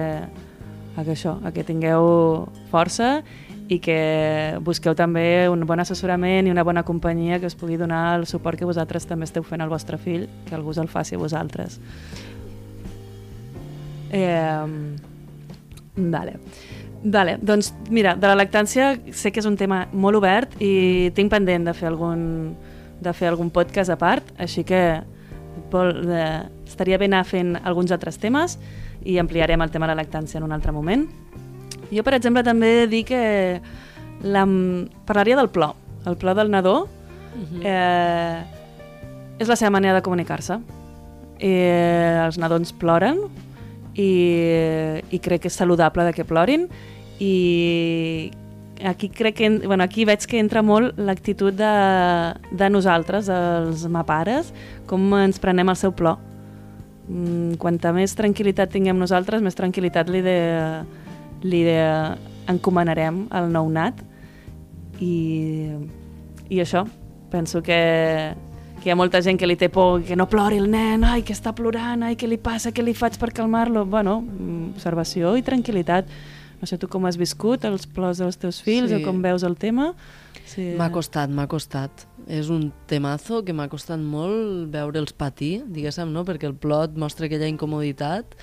a 0.97 1.05
que 1.05 1.14
això, 1.14 1.38
a 1.45 1.55
que 1.55 1.62
tingueu 1.62 2.49
força 2.73 3.21
i 3.69 3.79
que 3.81 4.59
busqueu 4.61 4.95
també 4.99 5.49
un 5.49 5.64
bon 5.67 5.81
assessorament 5.81 6.49
i 6.49 6.53
una 6.53 6.64
bona 6.67 6.83
companyia 6.85 7.38
que 7.40 7.49
us 7.49 7.57
pugui 7.57 7.79
donar 7.81 8.19
el 8.19 8.27
suport 8.27 8.59
que 8.59 8.69
vosaltres 8.69 9.07
també 9.09 9.25
esteu 9.25 9.47
fent 9.47 9.62
al 9.64 9.73
vostre 9.73 9.97
fill, 9.97 10.27
que 10.45 10.55
algú 10.55 10.75
el 10.77 10.88
faci 10.88 11.14
a 11.14 11.19
vosaltres. 11.19 11.81
Eh, 14.12 14.67
vale. 15.97 16.37
Vale, 17.05 17.37
doncs 17.37 17.75
mira, 17.93 18.14
de 18.17 18.29
la 18.31 18.37
lactància 18.38 18.95
sé 19.12 19.29
que 19.31 19.43
és 19.43 19.47
un 19.47 19.59
tema 19.61 19.83
molt 19.93 20.17
obert 20.17 20.55
i 20.64 21.11
tinc 21.12 21.29
pendent 21.33 21.67
de 21.69 21.75
fer 21.77 21.90
algun, 21.90 22.55
de 23.05 23.12
fer 23.12 23.29
algun 23.29 23.51
podcast 23.53 23.93
a 23.93 23.99
part, 24.01 24.31
així 24.40 24.64
que 24.64 25.03
Pol, 25.71 25.93
eh, 26.11 26.49
estaria 26.67 26.97
bé 26.99 27.07
anar 27.07 27.23
fent 27.29 27.55
alguns 27.62 27.93
altres 27.93 28.17
temes 28.19 28.57
i 29.05 29.19
ampliarem 29.21 29.61
el 29.61 29.71
tema 29.71 29.87
de 29.87 29.95
la 29.95 30.01
lactància 30.03 30.40
en 30.40 30.49
un 30.49 30.57
altre 30.57 30.73
moment. 30.73 31.05
Jo, 31.93 32.03
per 32.03 32.14
exemple, 32.17 32.43
també 32.43 32.71
he 32.73 32.81
de 32.81 32.88
dir 32.90 33.05
que 33.05 33.21
la, 34.25 34.47
parlaria 35.05 35.37
del 35.37 35.51
plor. 35.53 35.77
El 36.09 36.17
plor 36.17 36.35
del 36.40 36.51
nadó 36.51 36.85
uh 36.85 36.88
mhm. 37.37 37.61
-huh. 37.61 37.62
eh, 37.64 38.43
és 39.38 39.49
la 39.49 39.57
seva 39.57 39.71
manera 39.71 39.95
de 39.95 40.03
comunicar-se. 40.03 40.59
Eh, 41.38 42.23
els 42.25 42.38
nadons 42.38 42.73
ploren 42.73 43.19
i, 43.95 44.11
i 45.11 45.21
crec 45.23 45.45
que 45.45 45.53
és 45.53 45.59
saludable 45.59 46.07
de 46.07 46.15
que 46.17 46.27
plorin 46.27 46.69
i 47.23 48.33
aquí 48.85 49.09
crec 49.09 49.37
que, 49.39 49.51
bueno, 49.67 49.85
aquí 49.85 50.05
veig 50.05 50.27
que 50.27 50.41
entra 50.43 50.63
molt 50.63 50.99
l'actitud 50.99 51.55
de, 51.55 51.73
de 52.51 52.71
nosaltres, 52.71 53.31
els 53.31 53.87
mapares, 53.87 54.53
com 54.91 55.07
ens 55.21 55.39
prenem 55.41 55.71
el 55.71 55.79
seu 55.79 55.95
plor. 55.95 56.19
Mm, 57.09 57.57
quanta 57.61 57.93
més 57.95 58.17
tranquil·litat 58.17 58.73
tinguem 58.73 58.99
nosaltres, 58.99 59.43
més 59.45 59.57
tranquil·litat 59.59 60.11
li, 60.11 60.23
de, 60.25 60.39
li 61.45 61.63
de 61.67 61.79
encomanarem 62.51 63.25
al 63.33 63.51
nounat 63.53 64.01
i, 65.01 65.71
i 66.49 66.61
això, 66.61 66.85
penso 67.33 67.63
que, 67.65 67.79
que 68.85 68.90
hi 68.90 68.92
ha 68.92 68.97
molta 69.01 69.23
gent 69.25 69.38
que 69.40 69.49
li 69.49 69.55
té 69.57 69.70
por, 69.73 70.03
que 70.05 70.12
no 70.12 70.27
plori 70.29 70.59
el 70.61 70.66
nen, 70.68 71.07
ai, 71.09 71.23
que 71.25 71.33
està 71.33 71.55
plorant, 71.57 72.03
ai, 72.05 72.18
què 72.20 72.29
li 72.29 72.37
passa, 72.37 72.68
què 72.68 72.85
li 72.85 72.92
faig 72.92 73.16
per 73.16 73.31
calmar-lo? 73.33 73.87
Bueno, 73.88 74.18
observació 74.75 75.31
i 75.40 75.44
tranquil·litat. 75.47 76.11
No 76.61 76.68
sé 76.68 76.77
tu 76.81 76.88
com 76.92 77.09
has 77.09 77.16
viscut 77.16 77.64
els 77.64 77.87
plors 77.88 78.20
dels 78.20 78.37
teus 78.40 78.59
fills 78.64 78.92
Sí. 78.92 78.99
o 78.99 79.01
com 79.07 79.23
veus 79.25 79.42
el 79.42 79.57
tema. 79.57 79.94
Sí. 80.44 80.75
M'ha 80.77 80.90
costat, 80.92 81.33
m'ha 81.33 81.47
costat. 81.49 82.05
És 82.29 82.51
un 82.53 82.73
temazo 82.87 83.40
que 83.44 83.57
m'ha 83.57 83.70
costat 83.73 83.99
molt 84.01 84.68
veure'ls 84.73 85.16
patir, 85.16 85.62
diguéssim, 85.64 86.12
no? 86.12 86.27
perquè 86.29 86.44
el 86.44 86.55
plot 86.55 86.97
mostra 87.01 87.25
aquella 87.27 87.49
incomoditat 87.49 88.37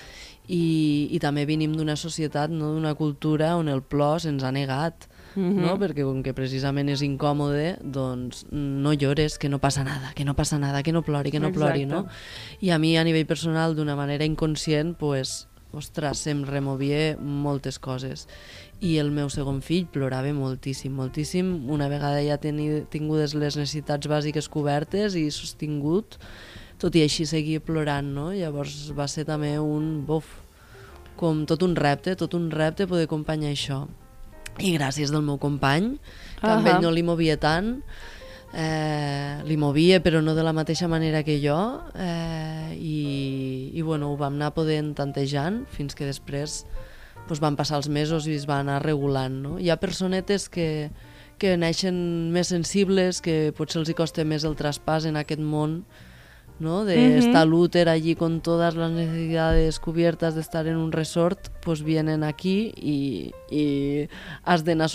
i, 0.49 1.07
i 1.11 1.19
també 1.21 1.45
venim 1.45 1.77
d'una 1.77 1.95
societat, 1.95 2.49
no? 2.49 2.73
d'una 2.73 2.95
cultura 2.97 3.53
on 3.61 3.69
el 3.69 3.81
plor 3.85 4.19
se'ns 4.25 4.41
ha 4.43 4.51
negat. 4.51 5.05
Mhm. 5.35 5.61
no? 5.61 5.77
perquè 5.79 6.03
com 6.03 6.21
que 6.23 6.33
precisament 6.33 6.89
és 6.89 7.01
incòmode, 7.01 7.77
doncs 7.81 8.45
no 8.51 8.93
llores, 8.93 9.37
que 9.37 9.49
no 9.49 9.59
passa 9.59 9.83
nada, 9.83 10.11
que 10.13 10.25
no 10.25 10.35
passa 10.35 10.59
nada, 10.59 10.83
que 10.83 10.91
no 10.91 11.03
plori, 11.03 11.31
que 11.31 11.39
no 11.39 11.51
plori, 11.51 11.85
no? 11.85 12.07
I 12.59 12.71
a 12.71 12.79
mi 12.79 12.97
a 12.97 13.03
nivell 13.03 13.25
personal, 13.25 13.75
d'una 13.75 13.95
manera 13.95 14.25
inconscient, 14.25 14.97
pues, 14.97 15.47
ostres, 15.71 16.25
em 16.27 16.43
removia 16.43 17.17
moltes 17.17 17.79
coses. 17.79 18.27
I 18.81 18.97
el 18.97 19.11
meu 19.11 19.29
segon 19.29 19.61
fill 19.61 19.85
plorava 19.87 20.33
moltíssim, 20.33 20.91
moltíssim. 20.91 21.69
Una 21.69 21.87
vegada 21.87 22.21
ja 22.25 22.37
teni, 22.41 22.83
tingudes 22.89 23.35
les 23.37 23.55
necessitats 23.55 24.09
bàsiques 24.09 24.49
cobertes 24.49 25.15
i 25.15 25.29
sostingut, 25.31 26.17
tot 26.81 26.95
i 26.97 27.03
així 27.05 27.27
seguia 27.29 27.61
plorant, 27.61 28.07
no? 28.13 28.31
Llavors 28.33 28.91
va 28.97 29.07
ser 29.07 29.23
també 29.29 29.53
un, 29.61 30.01
buf, 30.05 30.25
com 31.15 31.45
tot 31.45 31.61
un 31.63 31.75
repte, 31.77 32.15
tot 32.17 32.33
un 32.33 32.49
repte 32.51 32.87
poder 32.89 33.05
acompanyar 33.05 33.53
això. 33.53 33.85
I 34.59 34.73
gràcies 34.75 35.11
del 35.13 35.23
meu 35.23 35.37
company, 35.41 35.93
que 36.39 36.49
amb 36.49 36.65
Ahà. 36.65 36.75
ell 36.75 36.83
no 36.83 36.91
li 36.91 37.03
movia 37.05 37.37
tant, 37.39 37.77
eh, 38.53 39.39
li 39.47 39.57
movia 39.57 40.01
però 40.03 40.21
no 40.21 40.35
de 40.35 40.43
la 40.43 40.53
mateixa 40.53 40.89
manera 40.91 41.23
que 41.23 41.39
jo 41.39 41.57
eh, 41.95 42.75
i, 42.75 43.71
i 43.73 43.81
bueno, 43.81 44.11
ho 44.11 44.17
vam 44.19 44.35
anar 44.35 44.51
podent 44.55 44.93
tantejant 44.97 45.63
fins 45.71 45.95
que 45.95 46.07
després 46.09 46.65
doncs, 47.27 47.39
van 47.39 47.55
passar 47.55 47.79
els 47.79 47.89
mesos 47.89 48.27
i 48.27 48.35
es 48.35 48.47
va 48.49 48.59
anar 48.59 48.81
regulant. 48.83 49.41
No? 49.43 49.57
Hi 49.59 49.71
ha 49.71 49.79
personetes 49.79 50.49
que, 50.51 50.89
que 51.39 51.55
neixen 51.57 52.31
més 52.33 52.51
sensibles, 52.51 53.21
que 53.23 53.53
potser 53.57 53.81
els 53.81 53.91
hi 53.91 53.97
costa 53.97 54.25
més 54.27 54.45
el 54.47 54.57
traspàs 54.59 55.07
en 55.07 55.19
aquest 55.21 55.41
món, 55.41 55.83
¿no? 56.61 56.85
de 56.85 56.95
Mhm. 56.95 57.17
estar 57.17 57.41
al 57.41 57.53
úter 57.53 57.89
allí 57.89 58.15
con 58.15 58.39
todas 58.41 58.75
las 58.75 58.91
necesidades 58.91 59.79
cubiertas 59.79 60.35
de 60.35 60.41
estar 60.41 60.67
en 60.67 60.77
un 60.77 60.91
resort, 60.91 61.49
pues 61.61 61.81
vienen 61.83 62.23
aquí 62.23 62.71
i, 62.77 63.31
i 63.49 64.07
has 64.45 64.63
d'anar 64.63 64.87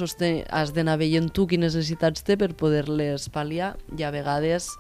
has 0.51 0.73
d'anar 0.73 0.97
veient 0.97 1.29
tu 1.35 1.47
quines 1.47 1.75
necessitats 1.75 2.23
té 2.23 2.37
per 2.39 2.55
poder-les 2.55 3.29
pal·liar 3.35 3.75
i 3.99 4.03
a 4.07 4.11
vegades 4.15 4.71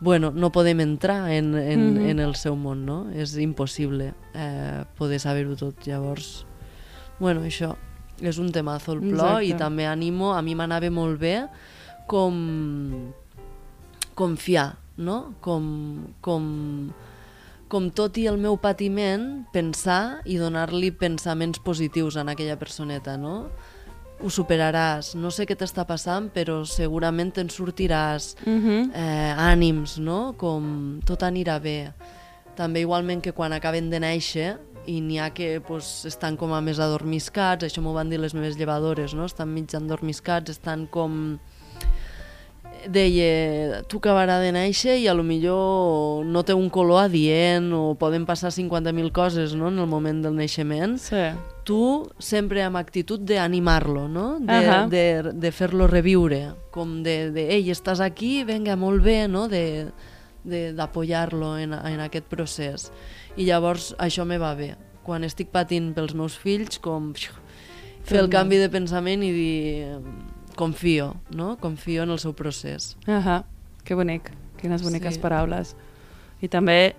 bueno, 0.00 0.30
no 0.32 0.48
podem 0.50 0.80
entrar 0.80 1.30
en, 1.30 1.54
en, 1.54 1.94
Mhm. 1.94 2.08
en 2.08 2.18
el 2.20 2.34
seu 2.34 2.56
món, 2.56 2.86
no? 2.86 3.10
És 3.12 3.36
impossible 3.36 4.14
eh, 4.34 4.84
poder 4.96 5.20
saber-ho 5.20 5.56
tot. 5.56 5.76
Llavors, 5.86 6.46
bueno, 7.18 7.42
això 7.44 7.76
és 8.22 8.38
un 8.38 8.50
temazo 8.50 8.92
el 8.94 9.00
plor 9.00 9.42
i 9.42 9.50
Exacte. 9.52 9.58
també 9.64 9.84
animo, 9.86 10.32
a 10.32 10.40
mi 10.40 10.54
m'anava 10.54 10.88
molt 10.90 11.20
bé 11.20 11.46
com 12.06 13.12
confiar, 14.14 14.76
no? 15.00 15.34
Com, 15.40 15.64
com, 16.22 16.90
com 17.70 17.90
tot 17.94 18.18
i 18.20 18.26
el 18.30 18.38
meu 18.42 18.56
patiment, 18.60 19.46
pensar 19.54 20.20
i 20.28 20.36
donar-li 20.40 20.90
pensaments 20.92 21.58
positius 21.62 22.16
a 22.20 22.24
aquella 22.28 22.58
personeta, 22.60 23.16
no? 23.16 23.48
Ho 24.20 24.28
superaràs, 24.28 25.14
no 25.16 25.30
sé 25.32 25.46
què 25.48 25.56
t'està 25.56 25.86
passant, 25.88 26.26
però 26.34 26.58
segurament 26.68 27.30
te'n 27.32 27.48
sortiràs, 27.48 28.34
Mhm. 28.44 28.90
eh, 28.92 29.34
ànims, 29.38 29.98
no? 29.98 30.34
Com 30.36 31.00
tot 31.06 31.22
anirà 31.22 31.58
bé. 31.58 31.92
També 32.54 32.80
igualment 32.82 33.22
que 33.22 33.32
quan 33.32 33.52
acaben 33.54 33.88
de 33.88 33.98
néixer 34.00 34.58
i 34.86 35.00
n'hi 35.00 35.18
ha 35.20 35.30
que 35.32 35.60
pues, 35.60 36.04
estan 36.04 36.36
com 36.36 36.52
a 36.52 36.60
més 36.60 36.78
adormiscats, 36.78 37.64
això 37.64 37.80
m'ho 37.80 37.94
van 37.94 38.10
dir 38.10 38.18
les 38.20 38.34
meves 38.34 38.56
llevadores, 38.58 39.14
no? 39.14 39.24
estan 39.24 39.48
mig 39.54 39.72
adormiscats, 39.74 40.50
estan 40.50 40.86
com 40.86 41.38
deia, 42.88 43.82
tu 43.88 43.98
acabarà 43.98 44.38
de 44.40 44.52
néixer 44.54 44.96
i 45.02 45.08
a 45.10 45.14
lo 45.14 45.22
millor 45.26 46.24
no 46.24 46.42
té 46.46 46.54
un 46.56 46.68
color 46.72 47.02
adient 47.04 47.72
o 47.76 47.94
poden 48.00 48.24
passar 48.26 48.50
50.000 48.54 49.10
coses 49.12 49.54
no? 49.54 49.68
en 49.68 49.78
el 49.78 49.86
moment 49.90 50.22
del 50.24 50.36
naixement 50.36 50.96
Sí. 51.02 51.24
tu 51.64 52.08
sempre 52.18 52.62
amb 52.62 52.76
actitud 52.80 53.20
d'animar-lo, 53.20 54.08
no? 54.08 54.38
De, 54.40 54.52
Ahà. 54.52 54.86
de, 54.90 55.32
de 55.34 55.52
fer-lo 55.52 55.86
reviure, 55.86 56.54
com 56.72 57.02
de, 57.02 57.30
de, 57.30 57.48
ei, 57.54 57.68
estàs 57.70 58.00
aquí, 58.00 58.44
venga, 58.44 58.76
molt 58.76 59.02
bé, 59.04 59.28
no? 59.28 59.46
De, 59.48 59.86
de- 60.42 60.72
d'apoyar-lo 60.72 61.58
en, 61.60 61.74
en 61.74 62.00
aquest 62.00 62.24
procés. 62.32 62.90
I 63.36 63.44
llavors 63.44 63.92
això 63.98 64.24
me 64.26 64.38
va 64.40 64.54
bé. 64.58 64.74
Quan 65.04 65.22
estic 65.24 65.48
patint 65.52 65.92
pels 65.94 66.14
meus 66.14 66.34
fills, 66.38 66.78
com 66.82 67.12
pxiu, 67.14 67.32
fer 68.02 68.18
el 68.24 68.30
canvi 68.32 68.56
de 68.58 68.70
pensament 68.72 69.22
i 69.22 69.30
dir 69.30 69.84
confio, 70.56 71.16
no? 71.30 71.56
Confio 71.58 72.02
en 72.04 72.10
el 72.10 72.18
seu 72.18 72.34
procés. 72.34 72.96
Ahà, 73.06 73.44
que 73.84 73.94
bonic, 73.94 74.30
quines 74.60 74.82
boniques 74.82 75.14
Sí. 75.14 75.20
paraules. 75.20 75.76
I 76.40 76.48
també, 76.48 76.94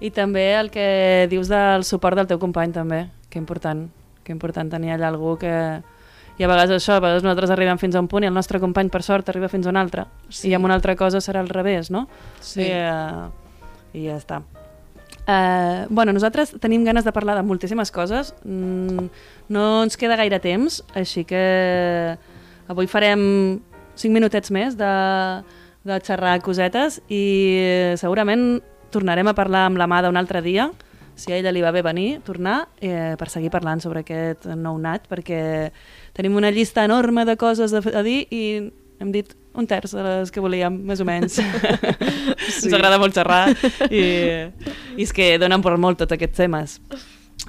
I 0.00 0.10
també 0.14 0.54
el 0.54 0.70
que 0.70 1.26
dius 1.30 1.48
del 1.48 1.82
suport 1.84 2.16
del 2.16 2.28
teu 2.28 2.38
company 2.38 2.70
també, 2.72 3.08
que 3.30 3.38
important, 3.38 3.88
que 4.22 4.32
important 4.32 4.70
tenir 4.70 4.92
allà 4.94 5.08
algú 5.08 5.36
que... 5.38 5.82
I 6.38 6.44
a 6.44 6.46
vegades 6.46 6.70
això, 6.70 6.94
a 6.94 7.00
vegades 7.00 7.24
nosaltres 7.24 7.50
arribem 7.50 7.78
fins 7.78 7.96
a 7.96 8.00
un 8.00 8.06
punt 8.06 8.22
i 8.22 8.28
el 8.28 8.34
nostre 8.34 8.60
company, 8.60 8.90
per 8.94 9.02
sort, 9.02 9.28
arriba 9.28 9.48
fins 9.48 9.66
a 9.66 9.70
un 9.70 9.76
altre. 9.76 10.04
Sí. 10.28 10.50
I 10.50 10.54
amb 10.54 10.68
una 10.68 10.76
altra 10.78 10.94
cosa 10.94 11.18
serà 11.18 11.40
al 11.40 11.48
revés, 11.48 11.90
no? 11.90 12.06
Sí. 12.38 12.62
I, 12.62 12.70
uh, 12.78 13.26
i 13.92 14.04
ja 14.06 14.14
està. 14.20 14.42
Uh, 15.26 15.84
bueno, 15.90 16.12
nosaltres 16.12 16.54
tenim 16.60 16.84
ganes 16.86 17.04
de 17.04 17.10
parlar 17.12 17.34
de 17.36 17.42
moltíssimes 17.42 17.90
coses. 17.90 18.36
Mm, 18.44 19.08
no 19.48 19.82
ens 19.82 19.98
queda 19.98 20.14
gaire 20.16 20.38
temps, 20.38 20.84
així 20.94 21.24
que 21.26 22.16
avui 22.68 22.88
farem 22.90 23.22
5 23.98 24.14
minutets 24.14 24.52
més 24.54 24.76
de, 24.78 24.92
de 25.88 26.00
xerrar 26.06 26.38
cosetes 26.44 27.00
i 27.08 27.22
segurament 28.00 28.60
tornarem 28.94 29.28
a 29.28 29.36
parlar 29.36 29.66
amb 29.68 29.80
la 29.80 29.88
Mada 29.90 30.08
un 30.08 30.16
altre 30.16 30.42
dia, 30.44 30.70
si 31.18 31.32
a 31.32 31.36
ella 31.36 31.52
li 31.52 31.64
va 31.64 31.72
bé 31.74 31.82
venir, 31.82 32.20
tornar, 32.24 32.68
eh, 32.80 33.16
per 33.18 33.28
seguir 33.28 33.50
parlant 33.50 33.82
sobre 33.82 34.04
aquest 34.04 34.46
nou 34.54 34.78
nat, 34.78 35.08
perquè 35.10 35.40
tenim 36.16 36.38
una 36.38 36.52
llista 36.54 36.84
enorme 36.86 37.26
de 37.26 37.36
coses 37.36 37.74
a, 37.74 37.82
a 37.82 38.04
dir 38.06 38.20
i 38.30 38.44
hem 38.98 39.10
dit 39.14 39.34
un 39.58 39.66
terç 39.66 39.94
de 39.96 40.04
les 40.04 40.30
que 40.30 40.42
volíem, 40.42 40.76
més 40.86 41.02
o 41.02 41.06
menys. 41.06 41.40
sí. 42.60 42.68
Ens 42.68 42.72
agrada 42.72 43.00
molt 43.02 43.16
xerrar 43.18 43.48
i, 43.90 44.02
i 44.94 45.02
és 45.02 45.14
que 45.14 45.32
donen 45.42 45.64
per 45.64 45.74
molt 45.80 45.98
tots 46.04 46.14
aquests 46.14 46.38
temes. 46.38 46.78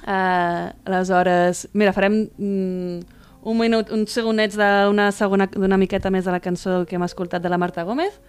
Uh, 0.00 0.70
aleshores, 0.88 1.68
mira, 1.76 1.94
farem 1.94 2.24
mm, 2.26 3.19
un 3.42 3.58
minut, 3.58 3.90
uns 3.90 4.12
segonets 4.12 4.56
d'una 4.56 5.10
segona 5.12 5.46
d'una 5.50 5.78
miqueta 5.80 6.10
més 6.10 6.24
de 6.24 6.32
la 6.34 6.40
cançó 6.40 6.84
que 6.86 6.96
hem 6.96 7.06
escoltat 7.06 7.42
de 7.42 7.48
la 7.48 7.58
Marta 7.58 7.84
Gómez 7.84 8.20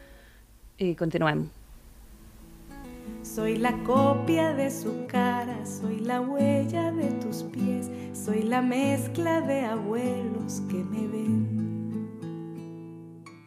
i 0.80 0.95
continuem. 0.95 1.50
Soy 3.24 3.58
la 3.58 3.71
copia 3.86 4.54
de 4.54 4.69
su 4.71 5.06
cara, 5.08 5.65
soy 5.65 6.00
la 6.00 6.21
huella 6.21 6.91
de 6.91 7.12
tus 7.21 7.43
pies, 7.43 7.89
soy 8.13 8.43
la 8.43 8.62
mezcla 8.62 9.41
de 9.41 9.62
abuelos 9.62 10.62
que 10.69 10.84
me 10.84 11.08
ven. 11.08 11.62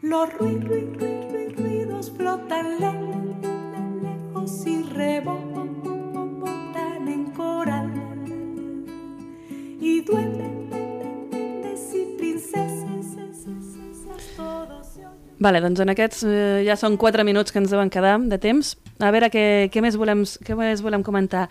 Los 0.03 0.33
rui, 0.35 0.61
rui, 0.61 0.85
rui, 0.99 1.29
rui, 1.31 1.49
ruidos 1.57 2.11
flotan 2.11 2.79
le, 2.79 2.93
le, 2.93 3.35
le, 3.41 4.03
lejos 4.03 4.67
y 4.67 4.83
rebotan 4.83 5.49
en 7.09 7.25
coral. 7.33 7.91
Y 9.81 10.03
duenden 10.03 10.64
Vale, 15.45 15.61
doncs 15.61 15.81
en 15.83 15.91
aquests 15.93 16.23
eh, 16.25 16.63
ja 16.65 16.77
són 16.79 16.95
4 17.01 17.25
minuts 17.27 17.53
que 17.53 17.59
ens 17.61 17.73
deuen 17.73 17.91
quedar 17.93 18.17
de 18.31 18.39
temps. 18.41 18.77
A 19.03 19.11
veure 19.13 19.29
què, 19.33 19.43
què, 19.73 19.83
més 19.85 19.97
volem, 20.01 20.23
què 20.47 20.55
més 20.57 20.81
volem 20.85 21.03
comentar. 21.05 21.49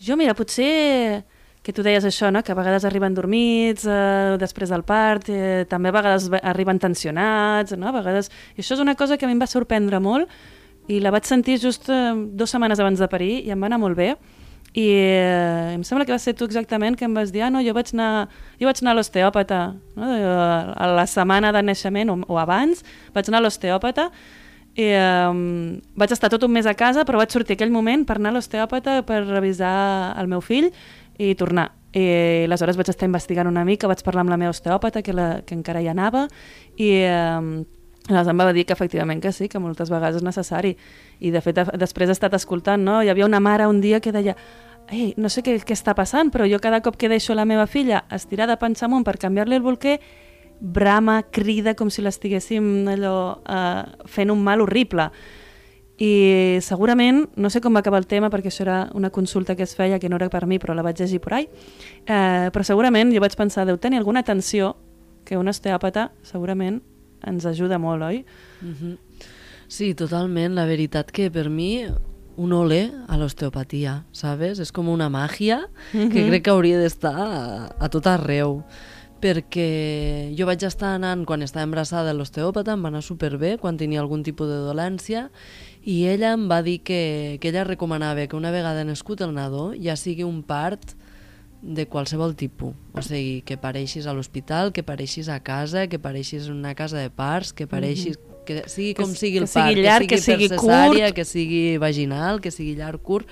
Jo, 0.00 0.16
mira, 0.16 0.34
potser 0.34 1.22
que 1.62 1.74
tu 1.76 1.82
deies 1.84 2.04
això, 2.08 2.30
no? 2.32 2.40
que 2.42 2.52
a 2.54 2.56
vegades 2.56 2.86
arriben 2.88 3.12
dormits 3.14 3.84
eh, 3.84 4.36
després 4.40 4.70
del 4.72 4.84
part, 4.88 5.28
eh, 5.28 5.66
també 5.68 5.90
a 5.90 5.96
vegades 5.98 6.28
ve- 6.32 6.40
arriben 6.42 6.78
tensionats, 6.80 7.74
no? 7.76 7.90
a 7.90 7.94
vegades... 7.98 8.30
I 8.56 8.62
això 8.64 8.78
és 8.78 8.80
una 8.80 8.94
cosa 8.96 9.18
que 9.18 9.26
a 9.26 9.28
mi 9.28 9.36
em 9.36 9.42
va 9.42 9.50
sorprendre 9.50 10.00
molt 10.00 10.30
i 10.88 11.02
la 11.04 11.12
vaig 11.12 11.28
sentir 11.28 11.58
just 11.60 11.90
eh, 11.92 12.14
dues 12.16 12.54
setmanes 12.54 12.80
abans 12.80 13.02
de 13.02 13.08
parir 13.12 13.34
i 13.44 13.52
em 13.52 13.60
va 13.60 13.68
anar 13.68 13.82
molt 13.82 13.98
bé. 13.98 14.14
I 14.76 14.86
eh, 14.92 15.74
em 15.74 15.84
sembla 15.86 16.04
que 16.04 16.12
va 16.12 16.20
ser 16.20 16.34
tu 16.36 16.44
exactament 16.44 16.98
que 16.98 17.06
em 17.08 17.14
vas 17.16 17.32
dir 17.32 17.46
ah, 17.46 17.50
no, 17.50 17.62
jo 17.64 17.72
vaig 17.76 17.94
anar, 17.94 18.28
jo 18.60 18.68
vaig 18.68 18.82
anar 18.82 18.92
a 18.92 18.98
l'osteòpata 18.98 19.60
no? 19.96 20.10
Eh, 20.12 20.26
a 20.76 20.90
la 20.92 21.06
setmana 21.08 21.54
de 21.56 21.62
naixement 21.64 22.12
o, 22.12 22.18
o 22.28 22.36
abans 22.38 22.84
vaig 23.16 23.30
anar 23.32 23.40
a 23.40 23.46
l'osteòpata 23.46 24.10
i 24.78 24.92
um, 24.94 25.80
vaig 25.98 26.12
estar 26.14 26.30
tot 26.30 26.44
un 26.46 26.52
mes 26.54 26.66
a 26.68 26.76
casa, 26.78 27.02
però 27.06 27.18
vaig 27.18 27.32
sortir 27.34 27.56
aquell 27.56 27.72
moment 27.74 28.04
per 28.06 28.18
anar 28.18 28.30
a 28.30 28.36
l'osteòpata 28.36 29.00
per 29.08 29.24
revisar 29.24 30.14
el 30.20 30.30
meu 30.30 30.44
fill 30.44 30.68
i 31.18 31.32
tornar. 31.34 31.72
I 31.96 32.44
aleshores 32.46 32.78
vaig 32.78 32.92
estar 32.92 33.08
investigant 33.08 33.50
una 33.50 33.64
mica, 33.66 33.88
vaig 33.90 34.04
parlar 34.06 34.22
amb 34.22 34.30
la 34.30 34.38
meva 34.38 34.52
osteòpata, 34.54 35.02
que, 35.02 35.16
la, 35.16 35.28
que 35.42 35.56
encara 35.56 35.82
hi 35.82 35.88
anava, 35.90 36.28
i 36.78 36.92
um, 37.08 37.50
aleshores 38.08 38.32
em 38.32 38.40
va 38.40 38.52
dir 38.52 38.64
que 38.66 38.72
efectivament 38.72 39.20
que 39.22 39.32
sí, 39.32 39.48
que 39.48 39.60
moltes 39.60 39.90
vegades 39.90 40.22
és 40.22 40.24
necessari. 40.24 40.76
I 41.20 41.30
de 41.30 41.42
fet, 41.44 41.60
després 41.78 42.08
he 42.08 42.16
estat 42.16 42.34
escoltant, 42.34 42.82
no? 42.82 43.02
Hi 43.02 43.12
havia 43.12 43.26
una 43.28 43.40
mare 43.40 43.68
un 43.68 43.80
dia 43.80 44.00
que 44.00 44.12
deia 44.12 44.36
Ei, 44.88 45.12
no 45.20 45.28
sé 45.28 45.42
què, 45.44 45.58
què 45.68 45.74
està 45.76 45.92
passant, 45.92 46.30
però 46.32 46.46
jo 46.48 46.56
cada 46.64 46.80
cop 46.80 46.96
que 46.96 47.10
deixo 47.12 47.34
la 47.36 47.44
meva 47.44 47.66
filla 47.68 48.06
estirada 48.14 48.56
panxa 48.56 48.86
amunt 48.86 49.04
per 49.04 49.18
canviar-li 49.20 49.58
el 49.58 49.64
bolquer, 49.64 49.98
brama, 50.60 51.20
crida 51.28 51.74
com 51.76 51.90
si 51.92 52.00
l'estiguéssim 52.00 52.88
allò 52.88 53.18
eh, 53.44 53.82
fent 54.08 54.32
un 54.32 54.40
mal 54.40 54.64
horrible. 54.64 55.10
I 56.00 56.58
segurament, 56.64 57.24
no 57.36 57.50
sé 57.50 57.60
com 57.60 57.74
va 57.74 57.82
acabar 57.82 58.00
el 58.00 58.06
tema 58.08 58.30
perquè 58.32 58.48
això 58.48 58.64
era 58.64 58.78
una 58.94 59.10
consulta 59.10 59.56
que 59.58 59.66
es 59.66 59.74
feia 59.76 59.98
que 59.98 60.08
no 60.08 60.16
era 60.16 60.30
per 60.30 60.46
mi 60.46 60.60
però 60.62 60.72
la 60.72 60.86
vaig 60.86 61.02
llegir 61.02 61.20
por 61.20 61.34
ahí, 61.34 61.48
eh, 62.06 62.48
però 62.54 62.64
segurament 62.64 63.12
jo 63.12 63.20
vaig 63.20 63.36
pensar, 63.36 63.66
deu 63.66 63.76
tenir 63.76 63.98
alguna 63.98 64.22
tensió 64.22 64.76
que 65.26 65.36
un 65.36 65.50
osteòpata 65.50 66.12
segurament 66.22 66.80
ens 67.26 67.46
ajuda 67.46 67.78
molt, 67.78 68.02
oi? 68.02 68.24
Mm 68.60 68.74
-hmm. 68.74 68.98
Sí, 69.68 69.94
totalment. 69.94 70.54
La 70.54 70.64
veritat 70.64 71.10
que 71.10 71.30
per 71.30 71.48
mi 71.50 71.86
un 72.36 72.52
olé 72.52 72.92
a 73.08 73.16
l'osteopatia, 73.16 74.04
¿sabes? 74.12 74.58
És 74.58 74.72
com 74.72 74.88
una 74.88 75.08
màgia 75.08 75.68
mm 75.92 75.98
-hmm. 75.98 76.12
que 76.12 76.26
crec 76.28 76.44
que 76.44 76.50
hauria 76.50 76.78
d'estar 76.78 77.14
a, 77.14 77.66
a 77.78 77.88
tot 77.88 78.06
arreu 78.06 78.64
perquè 79.20 80.32
jo 80.38 80.46
vaig 80.46 80.62
estar 80.62 80.94
anant, 80.94 81.24
quan 81.26 81.42
estava 81.42 81.64
embarassada 81.66 82.10
a 82.10 82.14
l'osteòpata, 82.14 82.72
em 82.72 82.84
va 82.84 82.88
anar 82.92 83.02
superbé 83.02 83.56
quan 83.58 83.76
tenia 83.76 84.00
algun 84.00 84.22
tipus 84.22 84.48
de 84.48 84.60
dolència 84.62 85.30
i 85.82 86.06
ella 86.06 86.32
em 86.32 86.48
va 86.50 86.62
dir 86.62 86.78
que, 86.82 87.38
que 87.40 87.48
ella 87.48 87.64
recomanava 87.64 88.26
que 88.26 88.36
una 88.36 88.52
vegada 88.54 88.84
nascut 88.84 89.20
el 89.20 89.34
nadó 89.34 89.72
ja 89.74 89.96
sigui 89.96 90.22
un 90.22 90.42
part 90.42 90.94
de 91.62 91.86
qualsevol 91.86 92.34
tipus. 92.36 92.74
O 92.94 93.02
sigui, 93.02 93.42
que 93.42 93.58
pareixis 93.58 94.06
a 94.06 94.14
l'hospital, 94.14 94.72
que 94.72 94.82
pareixis 94.82 95.28
a 95.28 95.40
casa, 95.40 95.86
que 95.88 95.98
pareixis 95.98 96.48
en 96.48 96.58
una 96.58 96.74
casa 96.74 96.98
de 96.98 97.10
parts, 97.10 97.52
que 97.52 97.66
pareixis... 97.66 98.18
Mm 98.18 98.22
-hmm. 98.22 98.34
Que 98.48 98.64
sigui 98.66 98.94
com 98.94 99.10
que, 99.12 99.18
sigui 99.18 99.36
el 99.36 99.44
que 99.44 99.48
sigui 99.52 99.74
part, 99.74 99.76
llarg, 99.76 100.06
que 100.08 100.16
sigui, 100.16 100.48
que 100.48 100.56
sigui 100.56 100.56
curt. 100.56 101.14
que 101.14 101.24
sigui 101.24 101.76
vaginal, 101.76 102.40
que 102.40 102.50
sigui 102.50 102.74
llarg, 102.76 103.02
curt, 103.02 103.28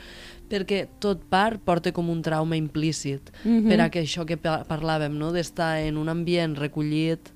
perquè 0.50 0.88
tot 1.00 1.22
part 1.30 1.58
porta 1.64 1.90
com 1.90 2.10
un 2.10 2.20
trauma 2.20 2.54
implícit. 2.56 3.32
Mm. 3.42 3.48
-hmm. 3.48 3.68
Per 3.68 3.80
a 3.80 3.90
que 3.90 4.02
això 4.02 4.26
que 4.26 4.36
pa- 4.36 4.64
parlàvem, 4.64 5.12
no? 5.16 5.32
d'estar 5.32 5.80
en 5.80 5.96
un 5.96 6.08
ambient 6.08 6.54
recollit, 6.54 7.32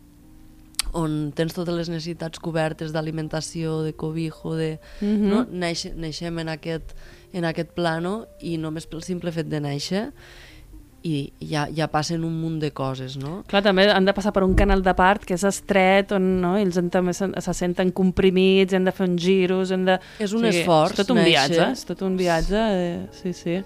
on 0.92 1.32
tens 1.32 1.54
totes 1.54 1.74
les 1.74 1.88
necessitats 1.88 2.40
cobertes 2.42 2.92
d'alimentació, 2.92 3.82
de 3.82 3.92
cobijo, 3.94 4.56
de... 4.56 4.78
Mhm. 5.00 5.28
no? 5.28 5.46
Naix, 5.50 5.86
naixem 5.94 6.38
en 6.38 6.48
aquest, 6.48 6.94
en 7.32 7.44
aquest 7.44 7.70
plano 7.76 8.26
i 8.40 8.56
només 8.58 8.86
pel 8.86 9.02
simple 9.02 9.32
fet 9.32 9.46
de 9.50 9.60
néixer 9.60 10.12
i 11.02 11.32
ja, 11.40 11.66
ja 11.72 11.86
passen 11.88 12.24
un 12.24 12.34
munt 12.40 12.58
de 12.60 12.70
coses, 12.76 13.16
no? 13.16 13.42
Clar, 13.48 13.62
també 13.62 13.88
han 13.90 14.04
de 14.04 14.12
passar 14.12 14.32
per 14.32 14.42
un 14.44 14.54
canal 14.54 14.82
de 14.82 14.94
part 14.94 15.24
que 15.24 15.34
és 15.34 15.44
estret, 15.44 16.12
on 16.12 16.40
no, 16.42 16.56
ells 16.60 16.76
en, 16.76 16.90
també 16.90 17.12
se, 17.16 17.28
se 17.40 17.54
senten 17.54 17.90
comprimits, 17.92 18.74
han 18.74 18.84
de 18.84 18.92
fer 18.92 19.08
uns 19.08 19.22
giros, 19.22 19.70
han 19.72 19.84
de... 19.84 19.98
És 20.18 20.32
un 20.32 20.44
esforç, 20.44 20.92
És 20.92 20.96
tot 21.04 21.10
un 21.10 21.22
néixer. 21.22 21.48
viatge, 21.48 21.70
és 21.72 21.84
tot 21.84 22.02
un 22.02 22.16
viatge, 22.16 22.56
eh, 22.56 23.06
sí, 23.12 23.32
sí. 23.32 23.62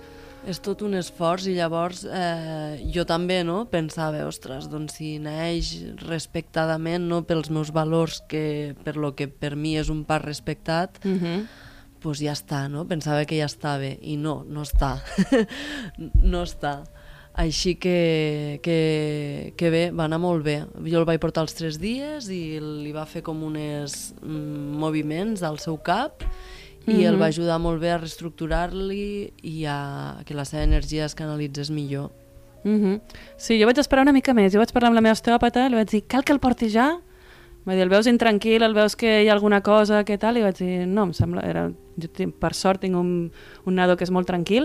És 0.47 0.59
tot 0.61 0.83
un 0.85 0.93
esforç 0.95 1.47
i 1.49 1.55
llavors 1.57 2.05
eh, 2.05 2.79
jo 2.93 3.07
també 3.09 3.43
no, 3.43 3.65
pensava, 3.65 4.27
ostres, 4.29 4.69
doncs 4.69 4.99
si 4.99 5.19
neix 5.19 5.71
respectadament 6.05 7.09
no, 7.09 7.23
pels 7.25 7.49
meus 7.51 7.71
valors, 7.73 8.21
que 8.29 8.75
per 8.85 8.97
lo 8.97 9.15
que 9.17 9.27
per 9.29 9.57
mi 9.57 9.79
és 9.81 9.89
un 9.89 10.05
part 10.05 10.25
respectat, 10.25 11.01
Mm 11.05 11.19
-hmm. 11.19 11.47
doncs 12.03 12.21
ja 12.21 12.33
està, 12.33 12.69
no? 12.69 12.85
Pensava 12.85 13.25
que 13.25 13.39
ja 13.39 13.47
estava 13.47 13.89
i 14.01 14.17
no, 14.17 14.45
no 14.47 14.61
està. 14.61 15.01
no 16.33 16.43
està. 16.43 16.85
Així 17.35 17.75
que, 17.75 18.61
que, 18.63 19.53
que 19.59 19.71
bé, 19.71 19.91
va 19.91 20.05
anar 20.07 20.21
molt 20.23 20.45
bé. 20.47 20.61
Jo 20.87 21.01
el 21.01 21.07
vaig 21.09 21.19
portar 21.19 21.43
els 21.43 21.55
tres 21.59 21.81
dies 21.83 22.29
i 22.31 22.61
li 22.63 22.93
va 22.95 23.07
fer 23.11 23.25
com 23.27 23.41
uns 23.43 24.13
mm, 24.23 24.77
moviments 24.79 25.43
al 25.43 25.59
seu 25.59 25.81
cap 25.83 26.23
i 26.87 27.03
el 27.05 27.15
Mhm. 27.17 27.21
va 27.21 27.27
ajudar 27.33 27.59
molt 27.59 27.81
bé 27.81 27.91
a 27.91 27.99
reestructurar-li 27.99 29.33
i 29.43 29.65
a 29.67 30.21
que 30.27 30.35
la 30.35 30.45
seva 30.45 30.63
energia 30.63 31.07
es 31.07 31.15
canalitzés 31.15 31.71
millor. 31.71 32.13
Mm 32.63 32.79
-hmm. 32.81 33.01
Sí, 33.37 33.59
jo 33.61 33.67
vaig 33.67 33.79
esperar 33.79 34.03
una 34.03 34.13
mica 34.13 34.33
més. 34.33 34.53
Jo 34.53 34.59
vaig 34.59 34.73
parlar 34.73 34.89
amb 34.89 34.95
la 34.95 35.01
meva 35.01 35.13
osteòpata, 35.13 35.69
li 35.69 35.75
vaig 35.75 35.91
dir, 35.91 36.05
cal 36.07 36.23
que 36.25 36.33
el 36.33 36.39
porti 36.41 36.69
ja? 36.71 37.01
Va 37.67 37.73
dir, 37.73 37.81
el 37.83 37.89
veus 37.89 38.07
intranquil, 38.07 38.63
el 38.63 38.75
veus 38.77 38.95
que 38.97 39.23
hi 39.25 39.29
ha 39.29 39.33
alguna 39.33 39.63
cosa, 39.65 40.03
què 40.05 40.19
tal? 40.21 40.37
I 40.37 40.43
vaig 40.45 40.59
dir, 40.59 40.87
no, 40.87 41.05
em 41.09 41.13
sembla... 41.17 41.43
Era... 41.49 41.71
Jo, 41.95 42.09
tinc, 42.11 42.33
per 42.43 42.51
sort, 42.59 42.81
tinc 42.83 42.97
un, 42.99 43.31
un 43.71 43.75
nadó 43.79 43.95
que 43.97 44.03
és 44.03 44.11
molt 44.11 44.27
tranquil. 44.27 44.65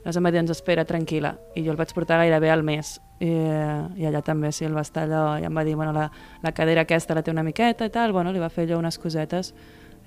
Llavors 0.00 0.16
em 0.16 0.24
va 0.24 0.30
dir, 0.32 0.40
ens 0.40 0.50
espera, 0.54 0.86
tranquil·la. 0.88 1.34
I 1.54 1.62
jo 1.66 1.70
el 1.74 1.76
vaig 1.76 1.90
portar 1.92 2.16
gairebé 2.22 2.48
al 2.50 2.62
mes. 2.64 2.94
I, 3.20 3.28
i 4.00 4.06
allà 4.08 4.22
també, 4.24 4.48
sí, 4.56 4.64
el 4.64 4.72
va 4.74 4.80
estar 4.80 5.04
allò, 5.04 5.36
i 5.38 5.44
em 5.44 5.54
va 5.54 5.62
dir, 5.68 5.74
bueno, 5.76 5.92
la, 5.92 6.06
la 6.42 6.52
cadera 6.56 6.86
aquesta 6.88 7.14
la 7.14 7.22
té 7.22 7.30
una 7.30 7.44
miqueta 7.44 7.84
i 7.84 7.92
tal, 7.92 8.14
bueno, 8.16 8.32
li 8.32 8.40
va 8.40 8.48
fer 8.48 8.64
allò 8.64 8.78
unes 8.80 8.96
cosetes. 8.98 9.52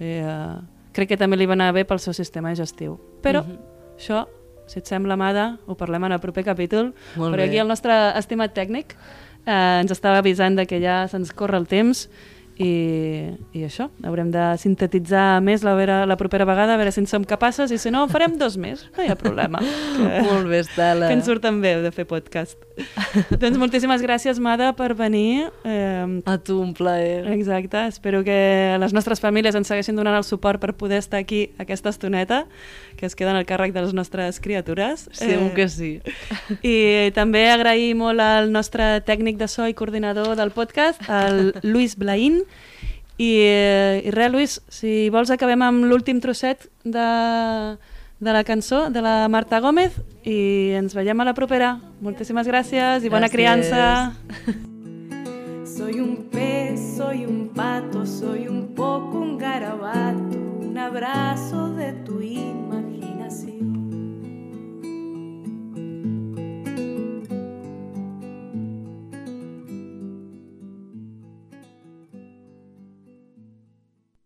I, 0.01 0.15
uh, 0.25 0.57
crec 0.97 1.13
que 1.13 1.17
també 1.21 1.37
li 1.37 1.45
va 1.45 1.53
anar 1.53 1.69
bé 1.77 1.85
pel 1.85 2.01
seu 2.01 2.13
sistema 2.17 2.49
digestiu. 2.49 2.97
Però, 3.21 3.45
Mhm. 3.45 3.59
això, 3.99 4.25
si 4.65 4.79
et 4.79 4.89
sembla, 4.89 5.13
Amada, 5.13 5.59
ho 5.67 5.75
parlem 5.77 6.09
en 6.09 6.17
el 6.17 6.19
proper 6.19 6.43
capítol, 6.43 6.95
Molt 7.15 7.35
però 7.35 7.43
bé. 7.43 7.49
aquí 7.51 7.57
el 7.61 7.67
nostre 7.69 7.93
estimat 8.17 8.55
tècnic 8.57 8.97
eh, 9.45 9.81
ens 9.81 9.91
estava 9.91 10.21
avisant 10.23 10.57
de 10.59 10.67
que 10.69 10.79
ja 10.83 11.03
se'ns 11.11 11.33
corre 11.35 11.59
el 11.59 11.67
temps 11.69 12.07
i, 12.57 13.31
i 13.57 13.63
això, 13.65 13.87
haurem 14.05 14.29
de 14.33 14.43
sintetitzar 14.61 15.39
més 15.41 15.63
la, 15.65 15.73
vera, 15.77 16.03
la 16.09 16.17
propera 16.19 16.45
vegada, 16.45 16.75
a 16.75 16.77
veure 16.81 16.91
si 16.93 17.01
en 17.01 17.07
som 17.09 17.23
capaces 17.25 17.71
i 17.73 17.79
si 17.81 17.91
no, 17.93 18.05
farem 18.11 18.37
dos 18.37 18.57
més, 18.61 18.85
no 18.97 19.03
hi 19.05 19.09
ha 19.09 19.15
problema. 19.19 19.59
Que, 19.59 20.21
Molt 20.27 20.47
bé, 20.51 20.59
Estela. 20.65 21.07
que 21.09 21.17
ens 21.17 21.25
surten 21.25 21.61
bé 21.63 21.75
de 21.81 21.91
fer 21.95 22.05
podcast. 22.09 22.59
doncs 23.41 23.57
moltíssimes 23.61 24.01
gràcies, 24.01 24.39
Mada, 24.41 24.71
per 24.77 24.93
venir. 24.97 25.47
Eh, 25.65 26.21
A 26.29 26.37
tu, 26.41 26.59
un 26.61 26.73
plaer. 26.77 27.27
Exacte, 27.33 27.87
espero 27.89 28.23
que 28.25 28.77
les 28.81 28.93
nostres 28.93 29.21
famílies 29.21 29.55
ens 29.57 29.69
segueixin 29.69 29.95
donant 29.97 30.17
el 30.17 30.25
suport 30.25 30.61
per 30.61 30.73
poder 30.77 30.97
estar 31.03 31.19
aquí 31.21 31.51
aquesta 31.61 31.89
estoneta, 31.93 32.45
que 32.97 33.05
es 33.05 33.15
queden 33.17 33.35
al 33.37 33.45
càrrec 33.49 33.73
de 33.73 33.81
les 33.85 33.93
nostres 33.93 34.39
criatures. 34.39 35.07
Segur 35.11 35.51
Eh, 35.51 35.53
que 35.55 35.67
sí. 35.69 35.91
I 36.63 37.11
també 37.15 37.47
agrair 37.51 37.93
molt 37.97 38.21
al 38.21 38.51
nostre 38.53 39.01
tècnic 39.05 39.37
de 39.41 39.47
so 39.49 39.65
i 39.67 39.73
coordinador 39.77 40.35
del 40.37 40.51
podcast, 40.51 41.01
el 41.09 41.53
Luis 41.63 41.97
Blaín. 41.97 42.42
I, 43.17 43.29
i 44.03 44.11
res, 44.11 44.31
Luis, 44.33 44.61
si 44.73 45.09
vols 45.13 45.29
acabem 45.31 45.61
amb 45.61 45.85
l'últim 45.85 46.19
trosset 46.19 46.65
de, 46.83 47.07
de 48.19 48.31
la 48.33 48.43
cançó 48.43 48.89
de 48.89 49.01
la 49.05 49.27
Marta 49.29 49.59
Gómez 49.61 49.99
i 50.25 50.73
ens 50.79 50.95
veiem 50.97 51.19
a 51.21 51.27
la 51.29 51.35
propera. 51.37 51.75
Moltíssimes 52.01 52.49
gràcies 52.49 53.05
i 53.05 53.09
bona 53.13 53.29
Gràcies. 53.29 53.35
criança. 53.35 54.13
Soy 55.77 55.99
un 55.99 56.29
pez, 56.31 56.79
soy 56.97 57.25
un 57.25 57.49
pato, 57.53 58.05
soy 58.05 58.47
un 58.47 58.73
poco 58.75 59.19
un 59.19 59.37
garabato, 59.37 60.37
un 60.61 60.77
abrazo 60.77 61.73
de 61.73 61.93
tu 62.05 62.21
imaginación. 62.21 62.62